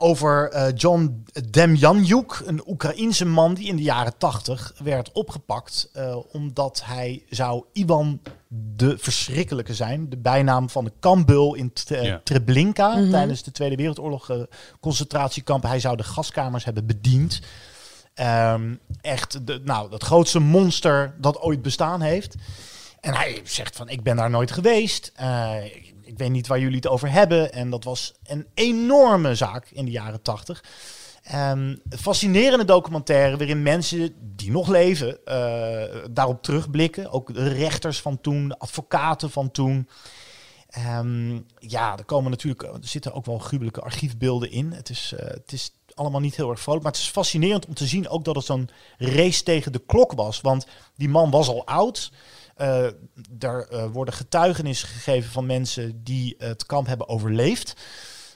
[0.02, 5.88] over eh, John Demjanjuk, een Oekraïense man die in de jaren tachtig werd opgepakt.
[5.92, 10.08] eh, omdat hij zou Ivan de Verschrikkelijke zijn.
[10.10, 12.20] De bijnaam van de kampbul in eh, Ja.
[12.24, 13.10] Treblinka Mhm.
[13.10, 14.30] tijdens de Tweede Wereldoorlog.
[14.80, 15.62] concentratiekamp.
[15.62, 17.40] Hij zou de gaskamers hebben bediend.
[18.14, 22.34] Ehm, echt de, nou, het grootste monster dat ooit bestaan heeft.
[23.00, 25.12] En hij zegt van, ik ben daar nooit geweest.
[25.14, 25.54] Eh,
[26.12, 27.52] ik, weet niet waar jullie het over hebben.
[27.52, 30.64] En dat was een enorme zaak in de jaren tachtig.
[31.22, 37.10] Ehm, fascinerende documentaire waarin mensen die nog leven eh, daarop terugblikken.
[37.10, 39.88] Ook de rechters van toen, advocaten van toen.
[40.68, 44.72] Ehm, ja, er komen natuurlijk, er zitten ook wel gruwelijke archiefbeelden in.
[44.72, 47.74] Het is, eh, het is allemaal niet heel erg vrolijk, maar het is fascinerend om
[47.74, 50.40] te zien ook dat het zo'n race tegen de klok was.
[50.40, 52.12] Want die man was al oud.
[52.56, 52.86] Eh
[53.38, 57.74] er eh, worden getuigenissen gegeven van mensen die het kamp hebben overleefd.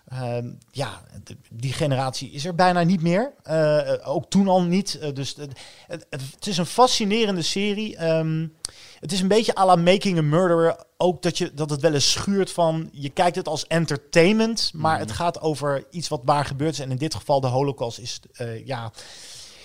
[0.07, 1.03] Ehm, ja,
[1.51, 3.33] die generatie is er bijna niet meer.
[3.43, 5.15] Eh, ook toen al niet.
[5.15, 7.97] Dus het, het, is een fascinerende serie.
[7.97, 8.47] Ehm,
[9.01, 10.85] het is een beetje à la Making a Murderer.
[10.97, 12.89] Ook dat, je, dat het wel eens schuurt van...
[12.93, 16.81] Je kijkt het als entertainment, maar het gaat over iets wat waar gebeurd is.
[16.81, 18.21] En in dit geval de holocaust is...
[18.65, 18.93] ja,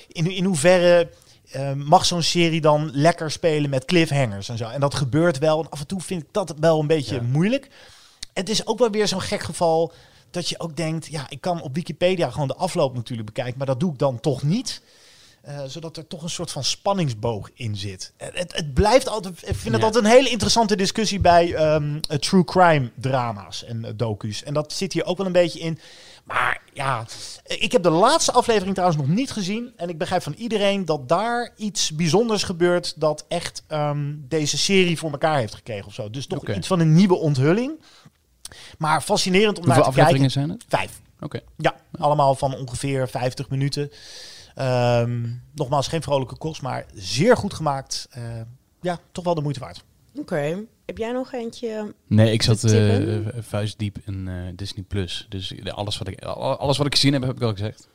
[0.08, 1.10] in, in hoeverre
[1.52, 4.70] eh, mag zo'n serie dan lekker spelen met cliffhangers en zo.
[4.70, 5.60] En dat gebeurt wel.
[5.64, 7.22] En af en toe vind ik dat wel een beetje Ja.
[7.22, 7.70] moeilijk.
[8.34, 9.94] Het is ook wel weer zo'n gek geval
[10.30, 13.68] dat je ook denkt, ja, ik kan op Wikipedia gewoon de afloop natuurlijk bekijken, maar
[13.68, 14.82] dat doe ik dan toch niet.
[15.42, 18.14] Eh, zodat er toch een soort van spanningsboog in zit.
[18.18, 19.34] Het, het, blijft altijd.
[19.38, 19.86] Ik vind het Ja.
[19.86, 24.44] altijd een hele interessante discussie bij ehm, eh, true crime drama's en eh, docu's.
[24.44, 25.80] En dat zit hier ook wel een beetje in.
[26.24, 27.06] Maar ja,
[27.44, 29.74] ik heb de laatste aflevering trouwens nog niet gezien.
[29.76, 32.94] En ik begrijp van iedereen dat daar iets bijzonders gebeurt.
[33.00, 36.10] Dat echt ehm, deze serie voor elkaar heeft gekregen of zo.
[36.10, 37.72] Dus toch iets van een nieuwe onthulling.
[38.78, 40.16] Maar fascinerend om Hoeveel naar te kijken.
[40.16, 40.66] afleveringen zijn het?
[40.68, 41.02] Vijf.
[41.20, 41.40] Oké.
[41.58, 43.92] Ja, allemaal van ongeveer 50 minuten.
[44.56, 48.08] Ehm, nogmaals, geen vrolijke kost, maar zeer goed gemaakt.
[48.12, 48.24] Eh,
[48.82, 49.84] ja, toch wel de moeite waard.
[50.16, 50.64] Oké.
[50.86, 51.94] Heb jij nog eentje?
[52.08, 53.34] Nee, ik zat tippen?
[53.36, 55.26] eh, vuistdiep in eh, Disney Plus.
[55.30, 57.88] Dus alles wat, ik, al- alles wat ik gezien heb, heb ik al gezegd.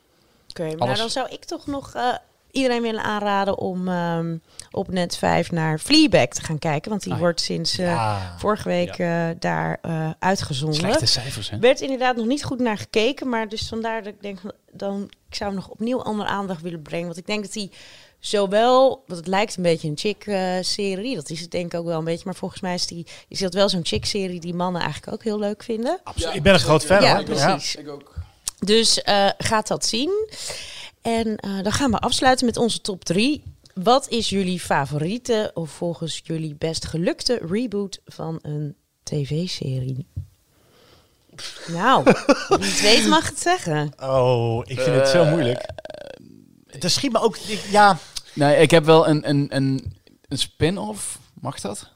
[0.49, 0.99] Oké, maar Alles.
[0.99, 2.15] dan zou ik toch nog eh,
[2.57, 4.37] iedereen willen aanraden om ehm,
[4.71, 6.91] op net 5 naar Fleabag te gaan kijken.
[6.91, 8.35] Want die Ah, wordt sinds eh, ja.
[8.39, 10.79] vorige week eh, daar eh, uitgezonden.
[10.79, 11.59] Slechte cijfers, hè?
[11.59, 14.39] werd inderdaad nog niet goed naar gekeken, maar dus vandaar dat ik denk,
[14.73, 17.07] dan ik zou hem nog opnieuw onder aandacht willen brengen.
[17.07, 17.71] Want ik denk dat hij
[18.19, 21.99] zowel, want het lijkt een beetje een chick-serie, dat is het denk ik ook wel
[21.99, 25.13] een beetje, maar volgens mij is, die, is dat wel zo'n chick-serie die mannen eigenlijk
[25.13, 26.01] ook heel leuk vinden.
[26.05, 26.35] Absoluut.
[26.35, 27.03] ik ben een groot fan.
[27.03, 27.25] Ja, hoor.
[27.25, 27.77] precies.
[27.77, 28.15] Ik ook.
[28.59, 30.29] Dus eh, gaat dat zien.
[31.07, 33.43] En eh, dan gaan we afsluiten met onze top 3.
[33.75, 40.07] Wat is jullie favoriete of volgens jullie best gelukte reboot van een tv-serie?
[41.69, 42.15] Nou, wie
[42.59, 43.93] het weet mag het zeggen.
[44.03, 45.69] Oh, ik vind het zo Eh, moeilijk.
[46.67, 47.37] Het schiet me ook...
[47.37, 47.99] ik- ja,
[48.33, 49.97] Nee, ik heb wel een, een, een,
[50.29, 51.19] een spin-off.
[51.41, 51.91] Mag dat?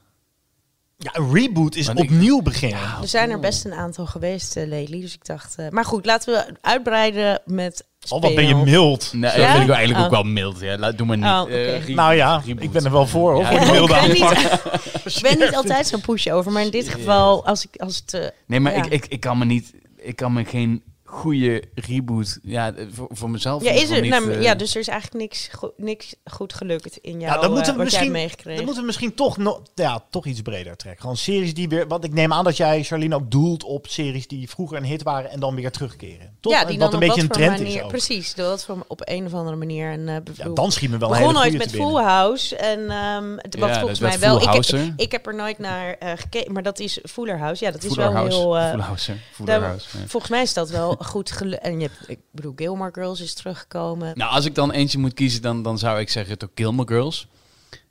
[1.03, 2.79] Ja, een reboot is Maar ik- opnieuw beginnen.
[3.03, 5.01] Er zijn er best een aantal geweest, Lely.
[5.01, 5.55] Dus ik dacht...
[5.57, 9.13] eh, maar goed, laten we uitbreiden met Oh, wat ben je mild.
[9.13, 9.37] Nee, Ja?
[9.37, 10.23] dat vind ik wel eigenlijk ook Oh.
[10.23, 10.61] wel mild.
[10.61, 10.79] Ja.
[10.79, 11.27] Laat, doe maar niet.
[11.27, 11.77] Oh.
[11.77, 12.63] Eh, Nou ja, reboot.
[12.65, 13.43] ik ben er wel voor hoor.
[13.43, 13.65] Ja.
[13.65, 14.39] voor Ik ben niet- aanpak.
[15.15, 18.33] Ik ben niet altijd zo'n pushover, maar in dit geval, als, ik, als het...
[18.47, 18.83] Nee, maar Ja.
[18.85, 19.73] ik, ik, ik kan me niet...
[19.97, 22.39] Ik kan me geen goede reboot...
[22.43, 23.63] Ja, eh, voor, voor mezelf...
[23.63, 26.53] ja, is er, nou, niet, ja, eh, dus er is eigenlijk niks, go- niks goed
[26.55, 28.55] gelukt in jouw, Ja, dan moeten eh, we misschien, meegekregen.
[28.57, 31.01] dan moeten we misschien toch, nog ja, toch iets breder trekken.
[31.01, 31.89] Gewoon series die weer...
[31.89, 35.03] Want ik neem aan dat jij, Charlene, ook doelt op series die vroeger een hit
[35.03, 36.37] waren en dan weer terugkeren.
[36.41, 36.53] Toch?
[36.53, 37.89] ja, die wat dan een beetje een trend manier, is ook.
[37.89, 39.91] Precies, dat voor, op een of andere manier.
[39.91, 41.71] En, eh, Ja, bedoel, dan schiet me wel een begon goede met.
[41.71, 42.57] Full House.
[42.57, 44.39] En ehm het- wat Ja, volgens dat mij wel...
[44.41, 44.93] Full Ik heb, Houser.
[44.97, 47.65] ik heb er nooit naar eh, gekeken, maar dat is Fuller House.
[47.65, 48.37] Ja, dat is Fuller wel House.
[48.39, 48.57] heel...
[48.59, 49.17] eh, Fuller House, hè.
[49.33, 50.07] Fuller daar- House, ja.
[50.07, 51.59] Volgens mij is dat wel goed.
[51.59, 54.19] En je hebt, ik bedoel, Gilmore Girls is teruggekomen.
[54.19, 57.27] Nou, als ik dan eentje moet kiezen, dan, dan zou ik zeggen toch Gilmore Girls.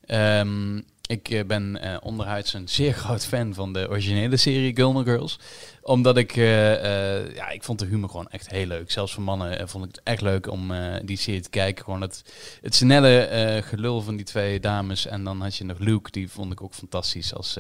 [0.06, 5.06] Ehm, ik eh, ben eh, onderhuids een zeer groot fan van de originele serie Gilmore
[5.06, 5.40] Girls.
[5.82, 8.92] Omdat ik, eh, ja, ik vond de humor gewoon echt heel leuk.
[8.92, 10.72] Zelfs voor mannen vond ik het echt leuk om
[11.04, 11.84] die serie te kijken.
[11.84, 12.24] Gewoon het,
[12.62, 15.06] het snelle gelul van die twee dames.
[15.06, 17.60] En dan had je nog Luke, die vond ik ook fantastisch als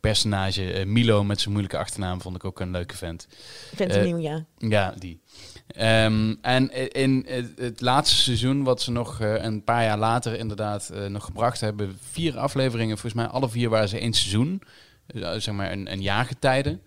[0.00, 0.84] personage.
[0.86, 3.26] Milo met zijn moeilijke achternaam vond ik ook een leuke vent.
[4.02, 4.44] Nieuw, ja.
[4.58, 5.20] Ja, die.
[5.66, 10.88] Ehm, en in het, laatste seizoen, wat ze nog eh, een paar jaar later inderdaad
[10.88, 14.62] eh, nog gebracht hebben, vier afleveringen, volgens mij alle vier waren ze één seizoen,
[15.06, 16.78] Eh, zeg maar een, een jaargetijde.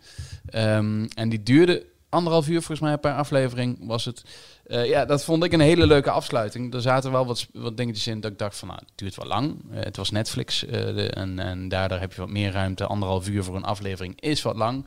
[0.46, 4.24] Ehm, en die duurde anderhalf uur volgens mij per aflevering was het.
[4.68, 6.74] Ja, dat vond ik een hele leuke afsluiting.
[6.74, 9.28] Er zaten wel wat, wat dingetjes in dat ik dacht van, nou, het duurt wel
[9.28, 9.62] lang.
[9.70, 12.86] Het was Netflix en, en daardoor heb je wat meer ruimte.
[12.86, 14.86] Anderhalf uur voor een aflevering is wat lang.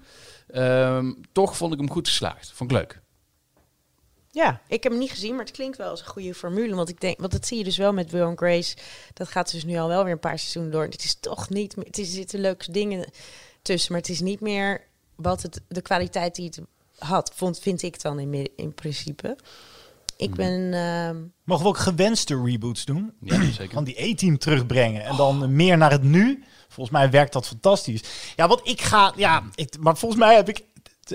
[0.50, 2.52] Ehm, toch vond ik hem goed geslaagd.
[2.54, 3.00] Vond ik leuk.
[4.34, 6.74] Ja, ik heb hem niet gezien, maar het klinkt wel als een goede formule.
[6.74, 8.76] Want ik denk, want dat zie je dus wel met Will and Grace.
[9.14, 10.84] Dat gaat dus nu al wel weer een paar seizoenen door.
[10.84, 11.86] Het is toch niet meer.
[11.86, 13.10] Het is, er zitten leuke dingen
[13.62, 14.84] tussen, maar het is niet meer
[15.16, 16.60] wat het, de kwaliteit die het
[16.98, 17.32] had.
[17.34, 19.36] Vond, vind ik dan in, in principe.
[20.16, 20.36] Ik Mhm.
[20.36, 20.72] ben.
[20.74, 23.12] ehm, Mogen we ook gewenste reboots doen?
[23.20, 23.74] Ja, zeker.
[23.74, 26.44] Van die E-team terugbrengen en dan meer naar het nu.
[26.68, 28.02] Volgens mij werkt dat fantastisch.
[28.36, 30.64] Ja, want ik ga, ja, ik, maar volgens mij heb ik,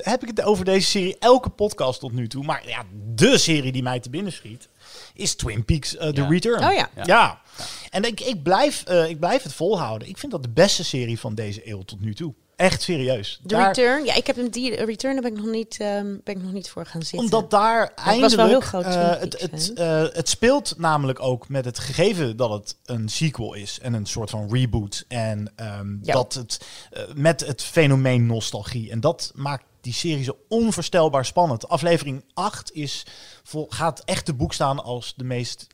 [0.02, 2.44] heb ik het over deze serie elke podcast tot nu toe.
[2.44, 2.84] Maar ja,
[3.16, 4.70] de serie die mij te binnen schiet
[5.14, 6.28] is Twin Peaks eh, The Ja.
[6.28, 6.64] Return.
[6.68, 6.90] Oh ja.
[6.96, 7.04] Ja.
[7.06, 7.42] Ja.
[7.90, 10.08] En ik, ik, blijf, eh, ik blijf het volhouden.
[10.08, 12.34] Ik vind dat de beste serie van deze eeuw tot nu toe.
[12.58, 13.40] Echt serieus.
[13.42, 14.06] de Daar- Return.
[14.06, 16.70] Ja, ik heb hem die Return heb ik nog niet, ehm, ben ik nog niet
[16.70, 17.20] voor gaan zitten.
[17.20, 18.36] omdat daar was eindelijk...
[18.36, 22.50] wel heel groot eh, het, het, eh, het speelt namelijk ook met het gegeven dat
[22.50, 23.80] het een sequel is.
[23.82, 25.06] En een soort van reboot.
[25.08, 26.14] En ehm, Ja.
[26.14, 28.92] dat het eh, met het fenomeen nostalgie.
[28.92, 31.68] En dat maakt die serie zo onvoorstelbaar spannend.
[31.70, 33.06] Aflevering 8 is,
[33.44, 35.68] vol, gaat echt te boek staan als de meest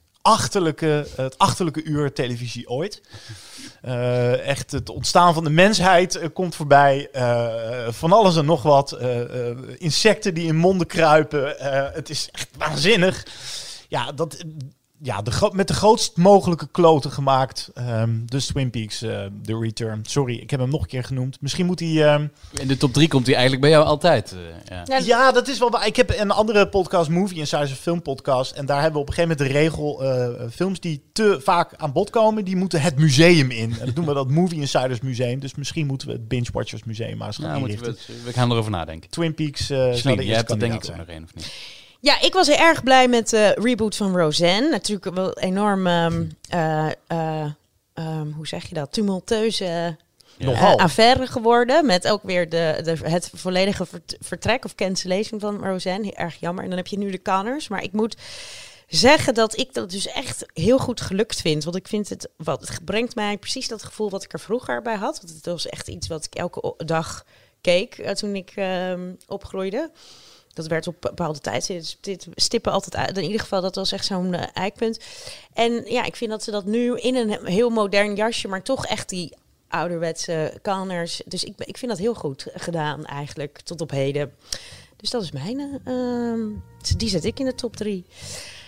[1.15, 3.01] het achterlijke uur televisie ooit.
[3.81, 7.09] Eh, echt het ontstaan van de mensheid eh, komt voorbij.
[7.11, 8.97] Eh, van alles en nog wat.
[9.77, 11.55] Insecten die in monden kruipen.
[11.93, 13.25] Het is echt waanzinnig.
[13.87, 14.43] Ja, dat,
[15.03, 17.71] ja, de met de grootst mogelijke kloten gemaakt.
[17.73, 20.01] Ehm, dus Twin Peaks, eh, The Return.
[20.05, 21.37] Sorry, ik heb hem nog een keer genoemd.
[21.41, 22.03] Misschien moet hij...
[22.13, 24.31] ehm, In de top 3 komt hij eigenlijk bij jou altijd.
[24.31, 24.39] eh,
[24.77, 24.97] ja.
[24.97, 25.87] Ja, Ja, dat is wel waar.
[25.87, 28.51] Ik heb een andere podcast, Movie Insiders, een filmpodcast.
[28.51, 30.03] En daar hebben we op een gegeven moment de regel...
[30.03, 33.75] eh, films die te vaak aan bod komen, die moeten het museum in.
[33.79, 35.39] En dat doen we dat Movie Insiders Museum.
[35.39, 37.95] Dus misschien moeten we het Binge Watchers Museum maar eens gaan Nou, we,
[38.25, 39.09] we gaan erover nadenken.
[39.09, 41.51] Twin Peaks eh de eerste jij hebt er denk ik ook nog één, of niet?
[42.03, 44.69] Ja, ik was erg blij met de reboot van Roseanne.
[44.69, 46.25] Natuurlijk wel enorm, ehm,
[48.35, 49.97] hoe zeg je dat, tumultueuze.
[50.37, 50.77] Nogal.
[50.77, 51.85] eh, affaire geworden.
[51.85, 56.03] Met ook weer de, de, het volledige vert- vertrek of cancellation van Roseanne.
[56.03, 56.63] Heel erg jammer.
[56.63, 57.67] En dan heb je nu de Connors.
[57.67, 58.15] Maar ik moet
[58.87, 61.63] zeggen dat ik dat dus echt heel goed gelukt vind.
[61.63, 64.81] Want ik vind het, wat, het brengt mij precies dat gevoel wat ik er vroeger
[64.81, 65.19] bij had.
[65.21, 67.25] Want het was echt iets wat ik elke dag
[67.61, 69.91] keek toen ik ehm, opgroeide.
[70.53, 73.17] Dat werd op bepaalde tijdstippen stippen altijd uit.
[73.17, 74.99] In ieder geval, dat was echt zo'n eh, eikpunt.
[75.53, 78.85] En ja, ik vind dat ze dat nu in een heel modern jasje, maar toch
[78.85, 79.33] echt die
[79.67, 81.21] ouderwetse kanners.
[81.25, 84.31] Dus ik, ik vind dat heel goed gedaan eigenlijk, tot op heden.
[84.97, 85.59] Dus dat is mijn.
[85.59, 86.49] eh, ehm,
[86.97, 88.05] die zet ik in de top drie.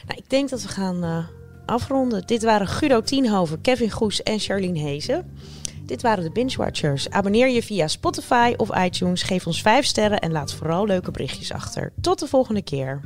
[0.07, 1.27] Nou, ik denk dat we gaan eh,
[1.65, 2.27] afronden.
[2.27, 5.37] Dit waren Guido Tienhoven, Kevin Goes en Charlene Hezen.
[5.85, 7.09] Dit waren de Binge Watchers.
[7.09, 9.23] Abonneer je via Spotify of iTunes.
[9.23, 11.93] Geef ons 5 sterren en laat vooral leuke berichtjes achter.
[12.01, 13.01] Tot de volgende keer.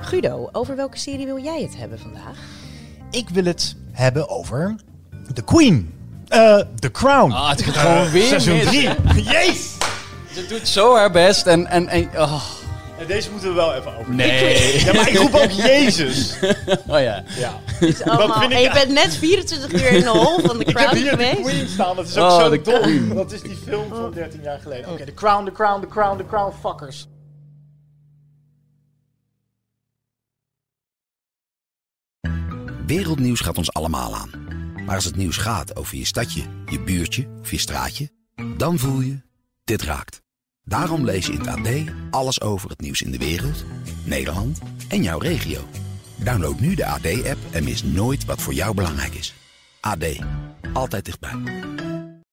[0.00, 2.38] Guido, over welke serie wil jij het hebben vandaag?
[3.10, 4.74] Ik wil het hebben over
[5.34, 5.92] The Queen.
[6.28, 7.32] Eh The Crown.
[7.32, 8.88] Ah, het gaat gewoon weer Seizoen mis, 3.
[8.88, 8.94] hè?
[9.14, 9.72] Jeez!
[10.32, 11.66] Ze doet zo haar best en...
[11.66, 12.63] en, en oh, En
[13.06, 14.14] deze moeten we wel even over.
[14.14, 14.84] nee.
[14.84, 16.34] Ja, maar ik roep ook Jezus.
[16.86, 17.24] Oh ja.
[17.36, 17.60] Ja.
[17.66, 20.58] Het is allemaal, vind ik- en je bent net 24 uur in de hol van
[20.58, 21.40] de Ik heb Crown hier de geweest.
[21.40, 21.96] Queen staan.
[21.96, 23.14] Dat is ook Oh, zo de dom.
[23.14, 24.90] Dat is die film van 13 jaar geleden.
[24.90, 27.06] Oké, The Crown, The Crown, The Crown, The Crown fuckers.
[32.86, 34.30] Wereldnieuws gaat ons allemaal aan.
[34.86, 38.10] Maar als het nieuws gaat over je stadje, je buurtje of je straatje,
[38.56, 39.20] dan voel je,
[39.64, 40.22] dit raakt.
[40.64, 41.68] Daarom lees je in het AD
[42.10, 43.64] alles over het nieuws in de wereld,
[44.04, 44.58] Nederland
[44.88, 45.60] en jouw regio.
[46.16, 49.34] Download nu de AD-app en mis nooit wat voor jou belangrijk is.
[49.80, 50.04] AD,
[50.72, 51.32] altijd dichtbij.